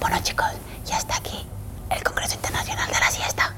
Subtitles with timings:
[0.00, 0.48] Bueno chicos,
[0.86, 1.46] ya está aquí
[1.90, 3.54] el Congreso Internacional de la Siesta.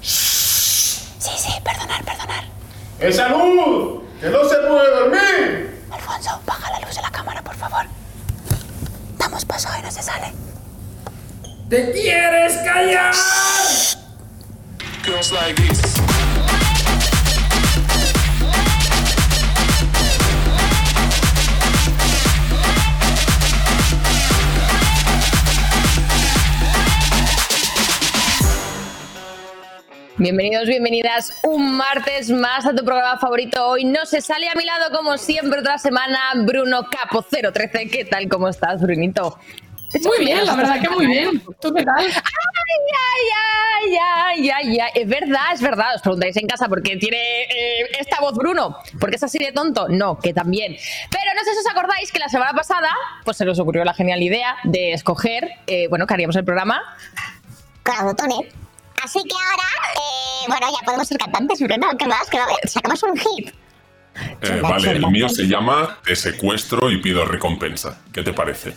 [0.00, 2.44] Sí, sí, perdonar, perdonar.
[3.00, 4.02] ¡Esa luz!
[4.20, 5.84] ¡Que no se puede dormir!
[5.90, 7.84] Alfonso, baja la luz de la cámara, por favor.
[9.18, 10.32] Damos paso y no se sale.
[11.68, 13.14] ¿Te quieres callar?
[15.04, 16.21] Girls like this.
[30.22, 33.66] Bienvenidos, bienvenidas un martes más a tu programa favorito.
[33.66, 37.88] Hoy no se sale a mi lado como siempre otra semana Bruno Capo 013.
[37.90, 38.28] ¿Qué tal?
[38.28, 39.36] ¿Cómo estás, Brunito?
[40.04, 41.42] Muy bien, la verdad que muy bien.
[41.60, 41.98] ¿Tú qué tal?
[41.98, 44.90] Ay, ay, ay, ay, ay, ay.
[44.94, 45.96] Es verdad, es verdad.
[45.96, 48.78] Os preguntáis en casa por qué tiene eh, esta voz Bruno.
[49.00, 49.88] ¿Por qué es así de tonto?
[49.88, 50.76] No, que también.
[51.10, 52.90] Pero no sé si os acordáis que la semana pasada
[53.24, 56.80] pues se nos ocurrió la genial idea de escoger, eh, bueno, que haríamos el programa
[57.82, 58.61] Con autotune.
[59.02, 61.88] Así que ahora, eh, bueno, ya podemos ser cantantes, Bruno.
[61.98, 62.28] ¿Qué más?
[62.30, 63.52] Que sacamos un hit.
[64.42, 67.98] Eh, vale, el mío se llama Te secuestro y pido recompensa.
[68.12, 68.74] ¿Qué te parece?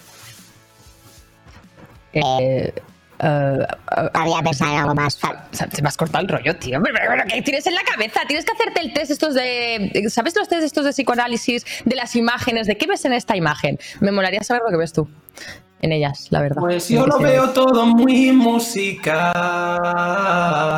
[2.14, 2.74] Eh,
[3.20, 3.68] eh,
[4.14, 5.20] Había pensado en algo más.
[5.24, 6.82] O sea, te me has cortado el rollo, tío.
[7.30, 8.22] ¿Qué tienes en la cabeza?
[8.28, 10.08] Tienes que hacerte el test estos de...
[10.10, 11.66] ¿Sabes los test estos de psicoanálisis?
[11.84, 12.68] De las imágenes.
[12.68, 13.78] ¿De qué ves en esta imagen?
[14.00, 15.08] Me molaría saber lo que ves tú
[15.86, 16.58] en ellas, la verdad.
[16.62, 18.32] Pues yo lo veo todo muy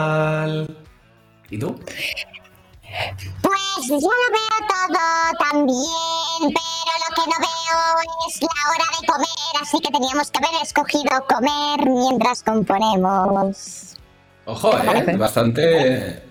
[0.08, 0.68] musical.
[1.50, 1.76] ¿Y tú?
[3.42, 5.00] Pues yo lo veo todo
[5.40, 7.80] también, pero lo que no veo
[8.28, 13.96] es la hora de comer, así que teníamos que haber escogido comer mientras componemos.
[14.46, 15.16] Ojo, eh.
[15.18, 16.24] Bastante.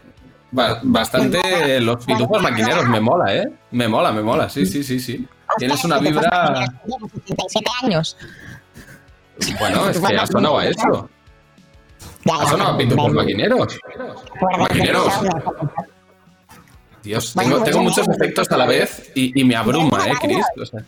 [0.50, 2.86] ba- bastante los pitufos maquineros.
[2.88, 3.44] Me mola, eh.
[3.70, 4.48] Me mola, me mola.
[4.48, 5.26] Sí, sí, sí, sí.
[5.58, 6.66] Tienes una vibra.
[6.86, 8.16] Llevo 77 años.
[9.58, 11.08] Bueno, es que ha sonado a eso.
[12.24, 13.78] Ya, Ha sonado a pitufos maquineros.
[14.58, 15.12] Maquineros.
[17.02, 20.44] Dios, tengo, tengo yo- muchos efectos a la vez y, y me abruma, eh, Chris.
[20.60, 20.80] O sea.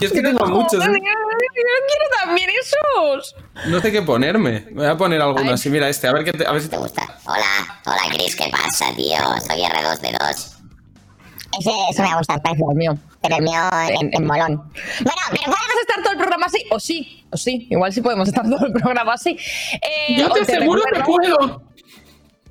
[0.00, 0.74] Y es que tengo muchos.
[0.84, 0.88] ¿eh?
[0.88, 3.34] Yo quiero también esos.
[3.68, 4.66] No sé qué ponerme.
[4.70, 5.70] Me voy a poner alguno así.
[5.70, 7.06] Mira este, a ver, qué te- a ver si te ¿Te gusta.
[7.06, 7.30] gusta?
[7.30, 9.16] Hola, hola Chris, ¿qué pasa, tío?
[9.46, 10.52] Soy R2D2.
[11.58, 12.98] Ese, ese me gusta, parece el mío.
[13.28, 13.60] Pero el mío
[14.00, 14.56] en, en molón.
[14.56, 16.64] Bueno, pero ¿Podemos estar todo el programa así?
[16.70, 17.66] O sí, o sí.
[17.70, 19.36] Igual sí podemos estar todo el programa así.
[19.74, 21.62] Eh, Yo te aseguro que recuerdo- puedo.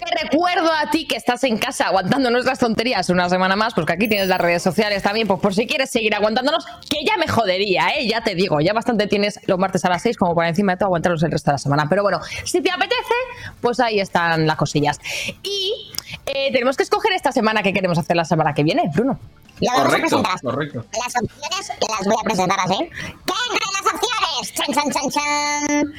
[0.05, 3.93] Te recuerdo a ti que estás en casa aguantando nuestras tonterías una semana más, porque
[3.93, 7.27] aquí tienes las redes sociales también, pues por si quieres seguir aguantándonos, que ya me
[7.27, 8.07] jodería, ¿eh?
[8.07, 10.77] Ya te digo, ya bastante tienes los martes a las 6 como para encima de
[10.77, 11.87] todo aguantarlos el resto de la semana.
[11.89, 13.15] Pero bueno, si te apetece,
[13.61, 14.99] pues ahí están las cosillas.
[15.41, 15.91] Y
[16.27, 19.19] eh, tenemos que escoger esta semana que queremos hacer la semana que viene, Bruno.
[19.59, 20.85] Correcto, correcto.
[21.03, 22.77] Las opciones las voy a presentar así.
[22.77, 24.53] ¿Qué entre las opciones?
[24.53, 25.93] Chan, chan, chan, chan.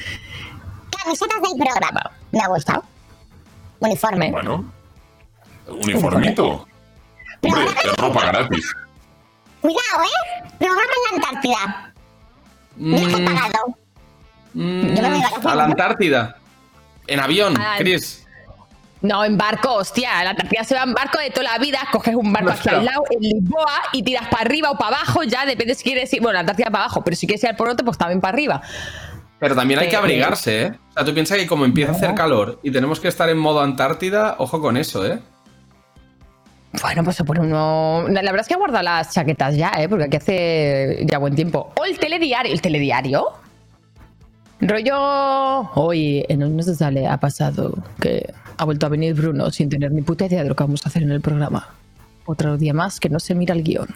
[1.03, 2.11] Camisetas del programa.
[2.31, 2.85] Me ha gustado.
[3.81, 4.31] Uniforme.
[4.31, 4.73] Bueno,
[5.69, 6.67] uniformito.
[7.43, 8.73] Hombre, es ropa gratis.
[9.61, 10.49] Cuidado, ¿eh?
[10.59, 11.93] Programa en la Antártida.
[12.77, 13.67] Viaje Mm, pagado.
[14.55, 15.65] mm, Yo me voy vacaciones, a la.
[15.65, 16.37] Antártida.
[17.07, 18.23] En avión, Ah, Chris.
[19.03, 20.25] No, en barco, hostia.
[20.25, 21.79] La Antártida se va en barco de toda la vida.
[21.93, 25.23] Coges un barco aquí al lado, en Lisboa, y tiras para arriba o para abajo.
[25.23, 26.21] Ya depende si quieres ir.
[26.23, 28.63] Bueno, la Antártida para abajo, pero si quieres ir al poroto, pues también para arriba.
[29.39, 30.73] Pero también hay que abrigarse, ¿eh?
[30.91, 33.39] O sea, tú piensas que como empieza a hacer calor y tenemos que estar en
[33.39, 35.21] modo Antártida, ojo con eso, ¿eh?
[36.83, 38.05] Bueno, pues se pone uno.
[38.09, 39.89] La la verdad es que he guardado las chaquetas ya, ¿eh?
[39.89, 41.73] Porque aquí hace ya buen tiempo.
[41.79, 42.53] O el telediario.
[42.53, 43.27] ¿El telediario?
[44.61, 45.71] Rollo.
[45.75, 49.69] Hoy en un No se sale ha pasado que ha vuelto a venir Bruno sin
[49.69, 51.69] tener ni puta idea de lo que vamos a hacer en el programa.
[52.25, 53.89] Otro día más que no se mira el guion.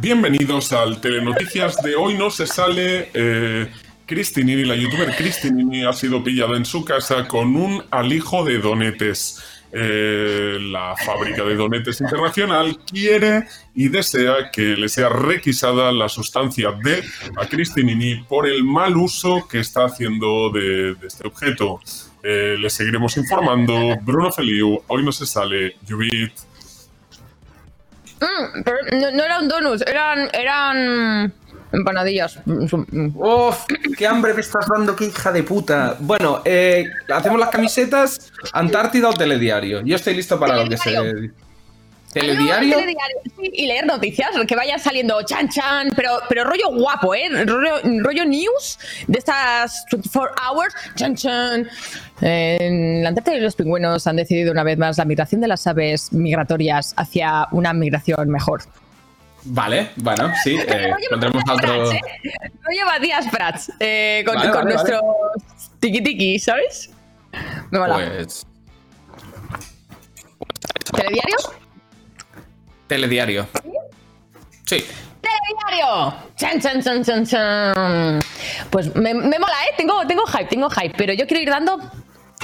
[0.00, 3.10] Bienvenidos al Telenoticias de Hoy No Se Sale.
[3.12, 3.70] Eh,
[4.06, 9.42] Cristinini, la youtuber Cristinini, ha sido pillada en su casa con un alijo de donetes.
[9.70, 16.72] Eh, la fábrica de donetes internacional quiere y desea que le sea requisada la sustancia
[16.72, 17.02] D
[17.36, 21.80] a Cristinini por el mal uso que está haciendo de, este objeto.
[22.22, 23.96] Eh, le seguiremos informando.
[24.00, 25.76] Bruno Feliu, hoy no se sale.
[25.86, 26.47] Judith.
[28.20, 31.32] Mm, pero no, no era un donut, eran, eran
[31.72, 32.38] empanadillas.
[32.46, 33.64] Uf,
[33.96, 35.96] qué hambre me estás dando, qué hija de puta.
[36.00, 36.84] Bueno, eh,
[37.14, 39.82] hacemos las camisetas, Antártida o Telediario.
[39.82, 41.30] Yo estoy listo para lo que se...
[42.20, 42.48] Telediario.
[42.48, 42.54] ¿Telediario?
[42.54, 46.70] Ah, no, telediario, sí, y leer noticias, que vayan saliendo chan chan, pero, pero rollo
[46.70, 47.28] guapo, ¿eh?
[47.44, 51.68] Rollo, rollo news de estas 24 hours, chan chan.
[52.20, 55.66] En la Antártida y los pingüinos han decidido una vez más la migración de las
[55.66, 58.62] aves migratorias hacia una migración mejor.
[59.44, 61.84] Vale, bueno, sí, eh, pondremos otro.
[61.84, 62.00] Prats, ¿eh?
[62.54, 65.00] No lleva días Prats eh, con, Vale, con vale, nuestro
[65.78, 66.90] tiki tiki, ¿sabes?
[67.70, 67.94] Me mola.
[68.16, 68.46] Pues.
[70.92, 71.36] ¿Telediario?
[72.88, 73.46] Telediario.
[74.64, 74.84] Sí.
[75.20, 76.14] ¡Telediario!
[76.36, 78.20] ¡Chan, chan, chan, chan, chan!
[78.70, 79.74] Pues me, me mola, ¿eh?
[79.76, 81.78] Tengo, tengo hype, tengo hype, pero yo quiero ir dando.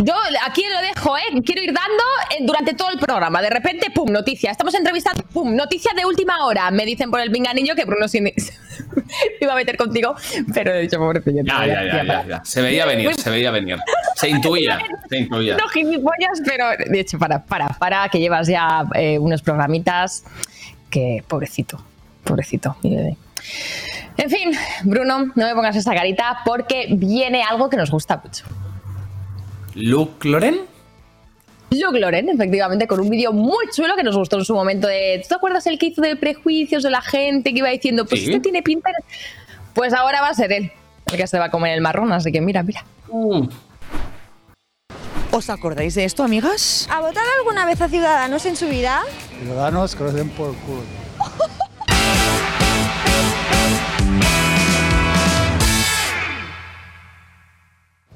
[0.01, 0.15] Yo
[0.45, 1.43] aquí lo dejo, ¿eh?
[1.45, 3.41] Quiero ir dando eh, durante todo el programa.
[3.41, 4.51] De repente, pum, noticia.
[4.51, 6.71] Estamos entrevistando, pum, noticia de última hora.
[6.71, 8.25] Me dicen por el pinganillo que Bruno Sin...
[9.41, 10.15] iba a meter contigo,
[10.53, 11.43] pero he dicho, pobrecillo.
[11.45, 12.45] Ya, ya, ya, ya, ya.
[12.45, 13.79] Se veía venir, se veía venir.
[14.17, 15.57] Se intuía, se intuía.
[15.57, 20.25] No gilipollas, pero de hecho, para, para, para, que llevas ya eh, unos programitas
[20.91, 21.83] que, pobrecito,
[22.25, 23.17] pobrecito, mi bebé.
[24.17, 24.53] En fin,
[24.85, 28.45] Bruno, no me pongas esa carita porque viene algo que nos gusta mucho.
[29.75, 30.74] Luke Loren.
[31.81, 34.87] Luke Loren, efectivamente, con un vídeo muy chulo que nos gustó en su momento.
[34.89, 38.05] De, ¿Tú te acuerdas el que hizo de prejuicios de la gente que iba diciendo,
[38.07, 38.27] pues Sí.
[38.29, 38.91] este tiene pinta?
[38.91, 39.05] de-?"
[39.75, 40.71] Pues ahora va a ser él
[41.11, 42.85] el que se va a comer el marrón, así que mira, mira.
[45.31, 46.89] ¿Os acordáis de esto, amigas?
[46.91, 49.03] ¿Ha votado alguna vez a Ciudadanos en su vida?
[49.43, 50.83] Ciudadanos den por culo.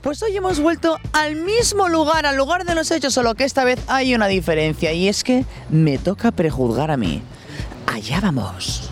[0.02, 3.64] Pues hoy hemos vuelto al mismo lugar, al lugar de los hechos, solo que esta
[3.64, 7.20] vez hay una diferencia y es que me toca prejuzgar a mí.
[7.86, 8.87] Allá vamos.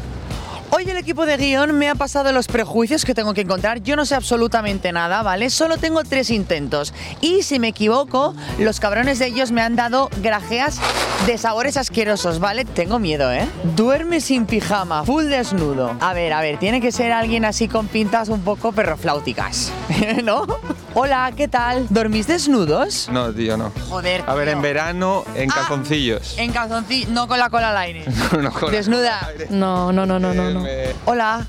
[0.79, 3.81] Hoy el equipo de guion me ha pasado los prejuicios que tengo que encontrar.
[3.83, 5.49] Yo no sé absolutamente nada, ¿vale?
[5.49, 6.93] Solo tengo tres intentos.
[7.23, 10.79] Y si me equivoco, los cabrones de ellos me han dado grajeas
[11.25, 12.67] de sabores asquerosos, ¿vale?
[12.67, 13.49] Tengo miedo, ¿eh?
[13.75, 15.97] Duerme sin pijama, full desnudo.
[16.01, 19.73] A ver, a ver, tiene que ser alguien así con pintas un poco perrofláuticas,
[20.25, 20.45] ¿no?
[20.93, 21.87] Hola, ¿qué tal?
[21.89, 23.09] ¿Dormís desnudos?
[23.11, 23.71] No, tío, no.
[23.89, 24.25] Joder.
[24.27, 24.57] A ver, tío.
[24.57, 26.37] en verano, en Ah, calzoncillos.
[26.39, 28.05] En calzoncillo, no con la cola al aire.
[28.41, 29.27] No, con- Desnuda.
[29.49, 30.51] No, no, no, no, no.
[30.51, 30.66] no.
[30.67, 31.47] Eh, Hola.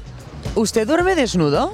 [0.56, 1.74] ¿Usted duerme desnudo?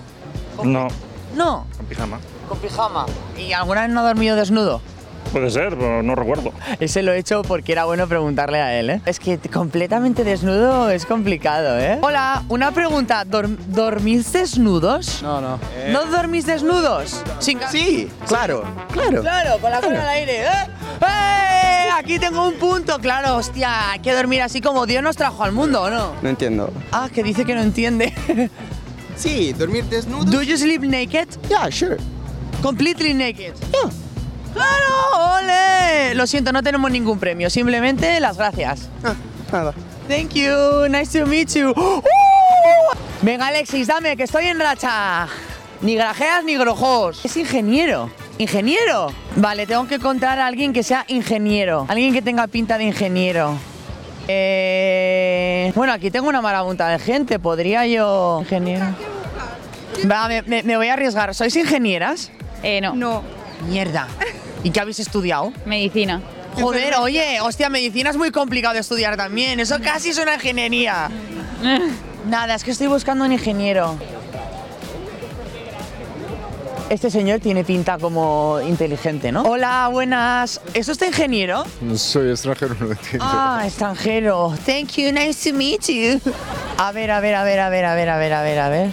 [0.64, 0.88] No,
[1.36, 2.20] No, con pijama.
[2.48, 3.06] con pijama.
[3.38, 4.82] ¿Y alguna vez no ha dormido desnudo?
[5.34, 6.54] Puede ser, pero no recuerdo.
[6.80, 9.02] Ese lo he hecho porque era bueno preguntarle a él, ¿eh?
[9.08, 11.98] Es que completamente desnudo es complicado, ¿eh?
[12.02, 13.26] Hola, una pregunta.
[13.26, 15.24] ¿Dorm- ¿Dormís desnudos?
[15.24, 15.60] No, no.
[15.92, 17.24] ¿No dormís desnudos?
[17.40, 19.22] Sin Sí, claro, claro.
[19.22, 20.44] Claro, con la cola al aire.
[20.44, 20.48] ¿eh?
[21.02, 21.90] ¡Eh!
[21.98, 23.92] Aquí tengo un punto, claro, hostia.
[23.92, 26.14] Hay que dormir así como Dios nos trajo al mundo, ¿o no?
[26.22, 26.72] No entiendo.
[26.92, 28.14] Ah, que dice que no entiende.
[29.16, 30.26] Sí, dormir desnudo.
[30.26, 31.28] ¿Do you sleep naked?
[31.50, 31.98] Yeah, sure.
[32.62, 33.54] Completely naked.
[34.54, 35.36] ¡Claro!
[35.40, 36.16] ¡Ole!
[36.16, 37.50] Lo siento, no tenemos ningún premio.
[37.50, 38.90] Simplemente las gracias.
[39.04, 39.14] Ah,
[39.52, 39.74] nada.
[40.08, 40.88] Thank you.
[40.90, 41.70] Nice to meet you.
[41.72, 42.02] ¡Uh!
[43.22, 45.28] Venga, Alexis, dame, que estoy en racha.
[45.82, 47.24] Ni grajeas ni grojos.
[47.26, 48.10] Es ingeniero.
[48.38, 49.14] ¿Ingeniero?
[49.36, 51.86] Vale, tengo que encontrar a alguien que sea ingeniero.
[51.90, 53.58] Alguien que tenga pinta de ingeniero.
[54.28, 55.72] Eh...
[55.76, 57.40] Bueno, aquí tengo una marabunta de gente.
[57.40, 58.40] ¿Podría yo...?
[58.42, 58.86] Ingeniero.
[60.10, 61.34] Va, me, me- me voy a arriesgar.
[61.36, 62.32] ¿Sois ingenieras?
[62.64, 62.94] Eh, no.
[62.96, 63.24] No.
[63.64, 64.08] Mierda.
[64.64, 65.52] ¿Y qué habéis estudiado?
[65.66, 66.22] Medicina.
[66.60, 69.60] Joder, oye, hostia, medicina es muy complicado de estudiar también.
[69.60, 71.10] Eso casi es una ingeniería.
[72.28, 73.98] Nada, es que estoy buscando un ingeniero.
[76.90, 79.42] Este señor tiene pinta como inteligente, ¿no?
[79.44, 80.62] Hola, buenas.
[80.76, 81.64] ¿Es usted ingeniero?
[81.82, 83.26] No soy extranjero, no lo entiendo.
[83.28, 84.54] Ah, extranjero.
[84.66, 86.22] Thank you, nice to meet you.
[86.78, 88.70] A ver, a ver, a ver, a ver, a ver, a ver, a ver, a
[88.70, 88.92] ver.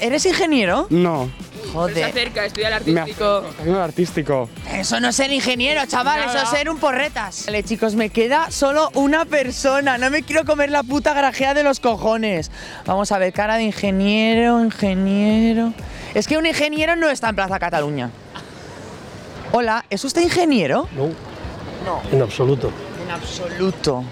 [0.00, 0.86] ¿Eres ingeniero?
[0.90, 1.30] No.
[1.72, 2.04] Joder.
[2.04, 3.24] acerca, estudia el Me artístico.
[3.24, 4.48] hago el artístico.
[4.72, 7.44] Eso no es ser ingeniero, chaval, eso es ser un porretas.
[7.46, 9.96] Vale, chicos, me queda solo una persona.
[9.98, 12.50] No me quiero comer la puta grajea de los cojones.
[12.86, 15.72] Vamos a ver, cara de ingeniero, ingeniero.
[16.14, 18.10] Es que un ingeniero no está en Plaza Cataluña.
[19.52, 20.88] Hola, ¿es usted ingeniero?
[20.96, 21.08] No.
[21.84, 22.02] No.
[22.12, 22.72] En absoluto.
[23.04, 24.04] En absoluto.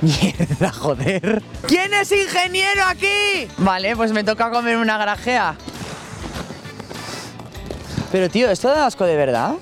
[0.00, 1.42] Mierda, joder.
[1.66, 3.48] ¿Quién es ingeniero aquí?
[3.58, 5.56] Vale, pues me toca comer una grajea.
[8.12, 9.54] Pero tío, ¿esto da asco de verdad?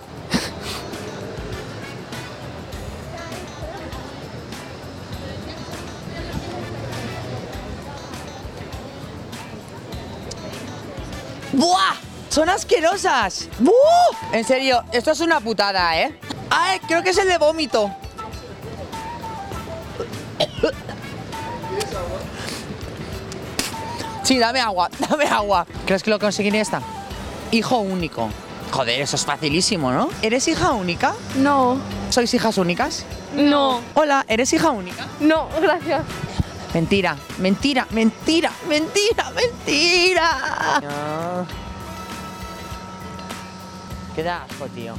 [11.52, 11.94] ¡Buah!
[12.30, 13.48] ¡Son asquerosas!
[13.58, 13.72] ¡Buh!
[14.32, 16.18] En serio, esto es una putada, ¿eh?
[16.50, 16.78] ¡Ay!
[16.86, 17.90] Creo que es el de vómito.
[24.22, 25.66] Sí, dame agua, dame agua.
[25.86, 26.80] ¿Crees que lo conseguiré esta?
[27.50, 28.28] Hijo único.
[28.70, 30.10] Joder, eso es facilísimo, ¿no?
[30.20, 31.14] ¿Eres hija única?
[31.36, 31.78] No.
[32.10, 33.06] ¿Sois hijas únicas?
[33.34, 33.80] No.
[33.94, 35.06] Hola, ¿eres hija única?
[35.20, 36.02] No, gracias.
[36.74, 40.80] Mentira, mentira, mentira, mentira, mentira.
[40.82, 41.46] No.
[44.14, 44.94] Qué da asco, tío.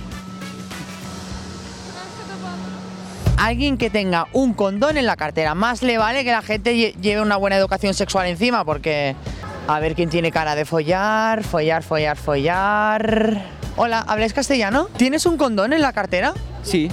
[3.38, 5.56] alguien que tenga un condón en la cartera.
[5.56, 9.16] Más le vale que la gente lle- lleve una buena educación sexual encima, porque
[9.70, 13.44] a ver quién tiene cara de follar, follar, follar, follar.
[13.76, 14.88] Hola, ¿habláis castellano?
[14.98, 16.34] ¿Tienes un condón en la cartera?
[16.64, 16.90] Sí.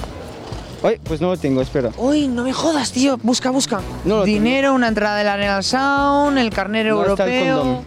[0.83, 1.91] Ay, pues no lo tengo, espera.
[1.97, 3.17] Uy, no me jodas, tío.
[3.23, 3.81] Busca, busca.
[4.27, 7.59] Dinero, una entrada del Arenal Sound, el carnero No está el europeo.
[7.61, 7.85] condón.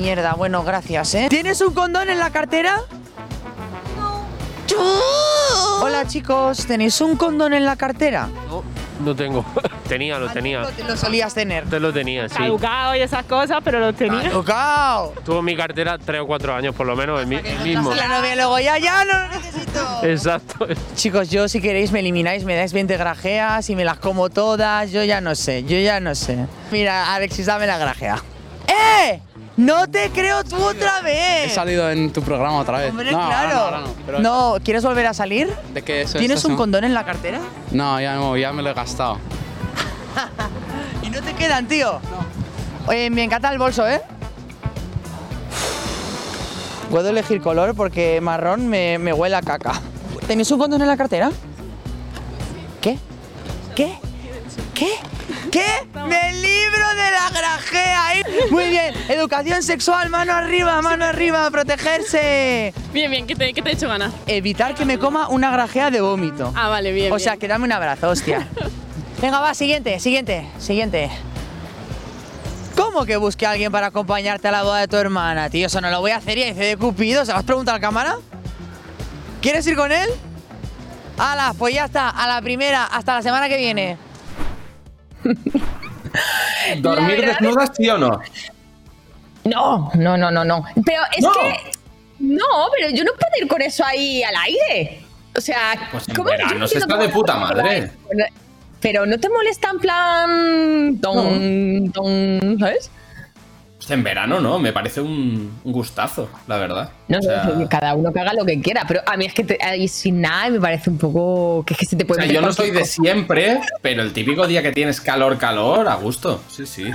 [0.00, 1.26] Mierda, bueno, gracias, ¿eh?
[1.30, 2.80] ¿Tienes un condón en la cartera?
[3.96, 5.84] No.
[5.84, 6.66] Hola, chicos.
[6.66, 8.28] ¿Tenéis un condón en la cartera?
[9.04, 9.44] No tengo.
[9.90, 10.62] tenía, lo tenía.
[10.74, 11.64] Te lo solías tener.
[11.68, 12.34] Te lo tenía, sí.
[12.36, 14.22] Caducado y esas cosas, pero lo tenía.
[14.22, 15.12] ¡Caducado!
[15.24, 17.92] Tuvo mi cartera tres o cuatro años, por lo menos, el, mi- el mismo.
[17.94, 19.86] La novia luego ya, ya no lo necesito.
[20.04, 20.66] Exacto.
[20.94, 24.90] Chicos, yo si queréis me elimináis, me dais 20 grajeas y me las como todas.
[24.92, 26.46] Yo ya no sé, yo ya no sé.
[26.70, 28.22] Mira, Alexis, dame la grajea.
[28.68, 29.20] ¡Eh!
[29.56, 31.02] ¡No te creo tú otra He
[31.44, 31.52] vez!
[31.52, 32.90] salido en tu programa otra vez.
[32.90, 33.54] Hombre, no, ahora claro.
[33.54, 35.52] no, ahora no, pero- No, ¿quieres volver a salir?
[35.74, 36.58] ¿De qué eso ¿Tienes eso un no?
[36.58, 37.40] condón en la cartera?
[37.72, 39.18] No, ya no, ya me lo he gastado.
[41.02, 42.00] Y no te quedan, tío.
[42.86, 44.00] Oye, me encanta el bolso, ¿eh?
[46.90, 49.80] Puedo elegir color porque marrón me, me huele a caca.
[50.26, 51.30] ¿Tenéis un condón en la cartera?
[52.80, 52.98] ¿Qué?
[53.74, 53.98] ¿Qué?
[54.74, 54.88] ¿Qué?
[55.50, 55.64] ¿Qué?
[56.06, 58.14] ¡Me libro de la grajea!
[58.16, 58.22] ¿eh?
[58.50, 62.74] Muy bien, educación sexual, mano arriba, mano arriba, protegerse.
[62.92, 64.10] Bien, bien, ¿qué te, qué te he hecho ganar?
[64.26, 66.52] Evitar que me coma una grajea de vómito.
[66.56, 67.12] Ah, vale, bien.
[67.12, 67.40] O sea, bien.
[67.40, 68.48] que dame un abrazo, hostia.
[69.20, 71.10] Venga, va, siguiente, siguiente, siguiente.
[72.76, 75.66] ¿Cómo que busque a alguien para acompañarte a la boda de tu hermana, tío?
[75.66, 77.24] Eso no lo voy a hacer y dice de Cupido.
[77.26, 78.16] ¿Se lo has preguntado al cámara?
[79.42, 80.08] ¿Quieres ir con él?
[81.18, 81.54] ¡Hala!
[81.58, 83.98] Pues ya está, a la primera, hasta la semana que viene.
[86.78, 88.20] ¿Dormir desnudas, sí o no?
[89.44, 90.64] No, no, no, no, no.
[90.84, 91.32] Pero es No.
[91.32, 91.72] que.
[92.20, 92.44] No,
[92.76, 95.02] pero yo no puedo ir con eso ahí al aire.
[95.36, 96.28] O sea, Pues en ¿cómo?
[96.30, 97.90] Verano se está de puta madre.
[98.80, 100.98] Pero no te molesta en plan.
[101.00, 102.90] Ton, ¿Sabes?
[103.76, 106.90] Pues en verano no, me parece un, gustazo, la verdad.
[107.08, 109.42] No, O sea, cada uno que haga lo que quiera, pero a mí es que
[109.42, 111.64] te- ahí sin nada me parece un poco.
[111.66, 114.02] que es que se te o puede sea, meter yo no soy de siempre, pero
[114.02, 116.42] el típico día que tienes calor, calor, a gusto.
[116.50, 116.90] Sí, sí.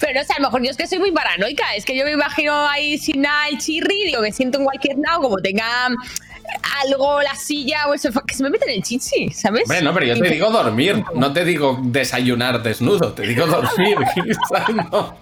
[0.00, 1.64] Pero no sé, a lo mejor yo es que soy muy paranoica.
[1.76, 4.96] Es que yo me imagino ahí sin nada el chirri, digo, me siento en cualquier
[4.96, 5.88] lado, como tenga
[6.82, 9.62] algo, la silla o el sofá, que se me mete en el chichi, ¿sabes?
[9.64, 13.96] Hombre, no, pero yo te digo dormir, no te digo desayunar desnudo, te digo dormir.
[14.90, 15.14] No.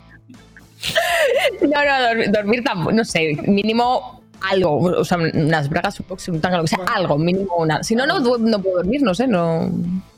[1.60, 6.58] No, no, dormir, dormir tampoco, no sé, mínimo algo, o sea, unas bragas, un tanga,
[6.58, 7.82] lo que sea, algo, mínimo una.
[7.82, 9.70] Si no, no, no puedo dormir, no sé, no.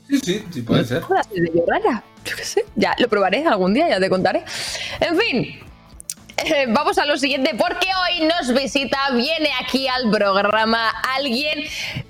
[0.07, 1.01] Sí, sí, sí puede ser.
[1.01, 2.65] Yo qué sé.
[2.75, 4.43] Ya, lo probaré algún día, ya te contaré.
[4.99, 5.59] En fin.
[6.45, 11.63] Eh, Vamos a lo siguiente, porque hoy nos visita, viene aquí al programa alguien,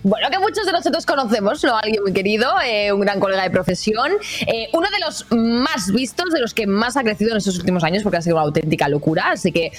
[0.04, 1.78] bueno, que muchos de nosotros conocemos, ¿no?
[1.78, 4.12] Alguien muy querido, eh, un gran colega de profesión,
[4.48, 7.84] eh, uno de los más vistos, de los que más ha crecido en estos últimos
[7.84, 9.72] años, porque ha sido una auténtica locura, así que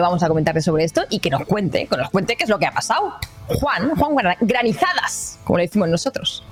[0.00, 2.58] vamos a comentarle sobre esto y que nos cuente, que nos cuente qué es lo
[2.58, 3.14] que ha pasado.
[3.48, 6.42] Juan, Juan Gran- Granizadas, como le decimos nosotros.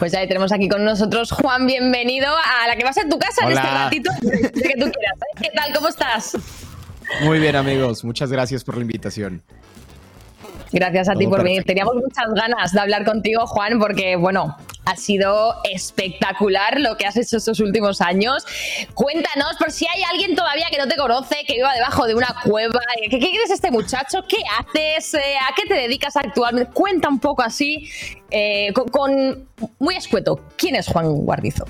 [0.00, 3.44] Pues ya tenemos aquí con nosotros, Juan, bienvenido a la que va a tu casa
[3.44, 3.84] en este Hola.
[3.84, 5.18] ratito que tú quieras.
[5.20, 5.42] ¿eh?
[5.42, 5.74] ¿Qué tal?
[5.74, 6.38] ¿Cómo estás?
[7.20, 8.02] Muy bien, amigos.
[8.02, 9.42] Muchas gracias por la invitación.
[10.72, 11.64] Gracias a ti por venir.
[11.64, 17.16] Teníamos muchas ganas de hablar contigo, Juan, porque, bueno, ha sido espectacular lo que has
[17.16, 18.44] hecho estos últimos años.
[18.94, 22.34] Cuéntanos, por si hay alguien todavía que no te conoce, que viva debajo de una
[22.44, 22.80] cueva.
[23.10, 24.24] ¿Qué, qué eres este muchacho?
[24.28, 25.14] ¿Qué haces?
[25.14, 26.70] Eh, ¿A qué te dedicas actualmente?
[26.72, 27.88] Cuenta un poco así,
[28.30, 29.48] eh, con, con-
[29.80, 30.40] muy escueto.
[30.56, 31.64] ¿Quién es Juan Guardizo?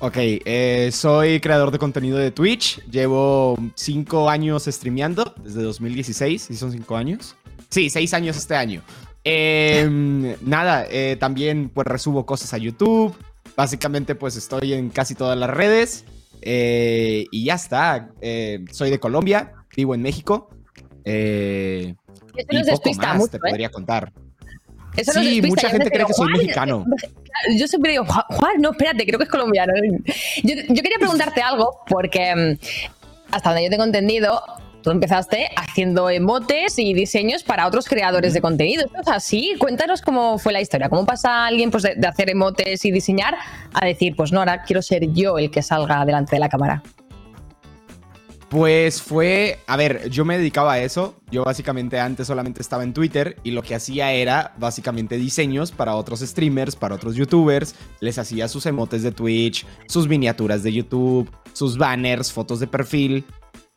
[0.00, 2.80] Ok, eh, soy creador de contenido de Twitch.
[2.88, 6.42] Llevo cinco años streameando, desde 2016.
[6.42, 7.34] ¿Sí son cinco años?
[7.70, 8.82] Sí, seis años este año.
[9.24, 13.14] Eh, nada, eh, también pues resubo cosas a YouTube.
[13.56, 16.04] Básicamente pues estoy en casi todas las redes.
[16.40, 18.10] Eh, y ya está.
[18.20, 20.50] Eh, soy de Colombia, vivo en México.
[21.04, 21.94] Y
[22.70, 24.12] poco más mucho, te podría contar.
[24.96, 26.84] Eso Sí, mucha gente cree que soy "Juan, mexicano".
[27.56, 29.72] Yo siempre digo, "Juan, Juan, no, espérate, creo que es colombiano.
[30.42, 32.58] Yo, yo quería preguntarte algo, porque mm,
[33.30, 34.42] hasta donde yo tengo entendido,
[34.82, 38.84] tú empezaste haciendo emotes y diseños para otros creadores de contenido.
[38.84, 39.54] ¿Esto es así?
[39.58, 40.88] Cuéntanos cómo fue la historia.
[40.88, 43.36] ¿Cómo pasa alguien pues, de, de hacer emotes y diseñar
[43.72, 46.82] a decir, pues no, ahora quiero ser yo el que salga delante de la cámara?
[48.48, 51.16] Pues fue, a ver, yo me dedicaba a eso.
[51.30, 55.96] Yo básicamente antes solamente estaba en Twitter y lo que hacía era básicamente diseños para
[55.96, 57.74] otros streamers, para otros youtubers.
[58.00, 63.26] Les hacía sus emotes de Twitch, sus miniaturas de YouTube, sus banners, fotos de perfil.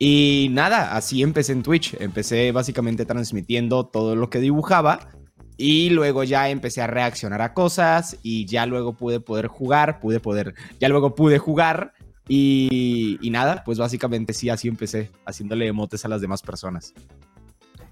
[0.03, 1.95] Y nada, así empecé en Twitch.
[1.99, 5.11] Empecé básicamente transmitiendo todo lo que dibujaba.
[5.57, 10.19] Y luego ya empecé a reaccionar a cosas y ya luego pude poder jugar, pude
[10.19, 11.93] poder, ya luego pude jugar
[12.27, 16.95] y, nada, pues básicamente sí, así empecé, haciéndole emotes a las demás personas.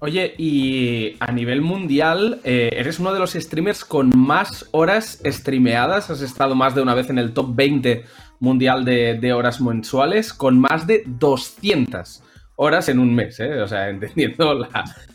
[0.00, 6.10] Oye, y a nivel mundial, eh, eres uno de los streamers con más horas streameadas.
[6.10, 8.04] Has estado más de una vez en el top 20
[8.40, 12.22] mundial de, horas mensuales, con más de 200
[12.56, 13.60] horas en un mes, ¿eh?
[13.60, 14.66] O sea, entendiendo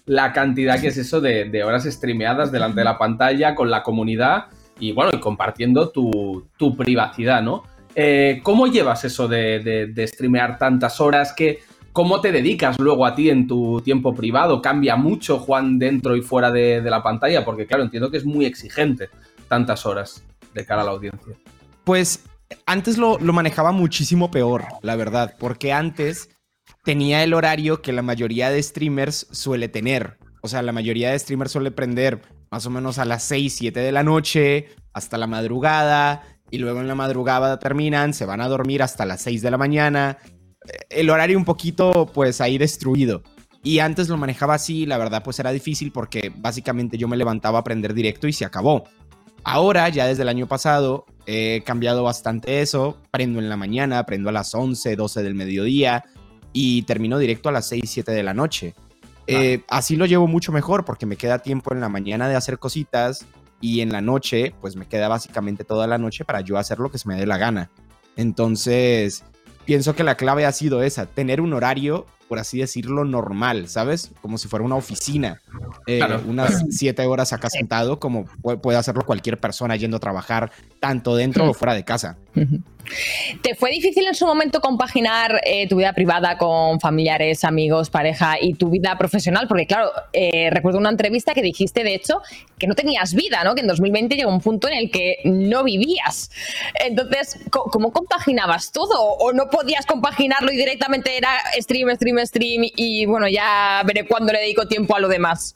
[0.05, 4.45] la, cantidad que es eso de, horas streameadas delante de la pantalla, con la comunidad
[4.79, 7.63] y bueno, y compartiendo tu, privacidad, ¿no?
[7.95, 11.33] Eh, ¿Cómo llevas eso de, de, streamear tantas horas?
[11.35, 11.59] ¿Qué,
[11.93, 14.61] ¿Cómo te dedicas luego a ti en tu tiempo privado?
[14.61, 17.45] ¿Cambia mucho, Juan, dentro y fuera de, de la pantalla?
[17.45, 19.09] Porque claro, entiendo que es muy exigente
[19.47, 21.35] tantas horas de cara a la audiencia.
[21.85, 22.25] Pues
[22.65, 26.29] antes lo, lo manejaba muchísimo peor, la verdad, porque antes
[26.83, 30.17] tenía el horario que la mayoría de streamers suele tener.
[30.41, 32.21] O sea, la mayoría de streamers suele prender
[32.51, 36.21] más o menos a las 6, 7 de la noche, hasta la madrugada,
[36.51, 39.57] y luego en la madrugada terminan, se van a dormir hasta las 6 de la
[39.57, 40.17] mañana.
[40.89, 43.23] El horario un poquito, pues ahí destruido.
[43.63, 47.57] Y antes lo manejaba así, la verdad, pues era difícil porque básicamente yo me levantaba
[47.57, 48.83] a aprender directo y se acabó.
[49.45, 52.97] Ahora, ya desde el año pasado, he cambiado bastante eso.
[53.11, 56.03] Prendo en la mañana, prendo a las 11, 12 del mediodía
[56.51, 58.73] y termino directo a las 6, 7 de la noche.
[59.27, 62.57] Eh, así lo llevo mucho mejor porque me queda tiempo en la mañana de hacer
[62.57, 63.25] cositas
[63.61, 66.89] y en la noche, pues me queda básicamente toda la noche para yo hacer lo
[66.89, 67.69] que se me dé la gana.
[68.15, 69.23] Entonces,
[69.65, 74.11] pienso que la clave ha sido esa, tener un horario, por así decirlo, normal, ¿sabes?
[74.21, 75.41] Como si fuera una oficina.
[75.87, 76.21] Eh, Claro.
[76.27, 81.15] unas siete horas acá sentado, como pu- puede hacerlo cualquier persona yendo a trabajar, tanto
[81.15, 82.17] dentro o fuera de casa.
[83.41, 88.35] ¿Te fue difícil en su momento compaginar eh, tu vida privada con familiares, amigos, pareja
[88.39, 89.47] y tu vida profesional?
[89.47, 92.21] Porque claro, eh, recuerdo una entrevista que dijiste, de hecho,
[92.59, 93.55] que no tenías vida, ¿no?
[93.55, 96.29] Que en 2020 llegó un punto en el que no vivías.
[96.75, 99.01] Entonces, ¿cómo compaginabas todo?
[99.01, 104.31] ¿O no podías compaginarlo y directamente era stream, stream, stream y bueno, ya veré cuándo
[104.31, 105.55] le dedico tiempo a lo demás?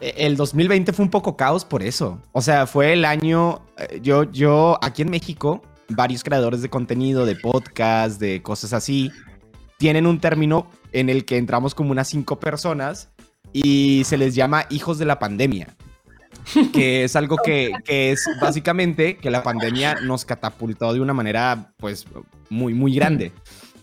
[0.00, 2.18] Eh, El 2020 fue un poco caos por eso.
[2.32, 3.62] O sea, fue el año.
[3.78, 9.10] eh, Yo, yo, aquí en México, varios creadores de contenido, de podcast, de cosas así,
[9.78, 13.10] tienen un término en el que entramos como unas cinco personas
[13.52, 15.76] y se les llama hijos de la pandemia.
[16.72, 21.72] Que es algo que, que es básicamente que la pandemia nos catapultó de una manera,
[21.76, 22.06] pues,
[22.48, 23.32] muy, muy grande.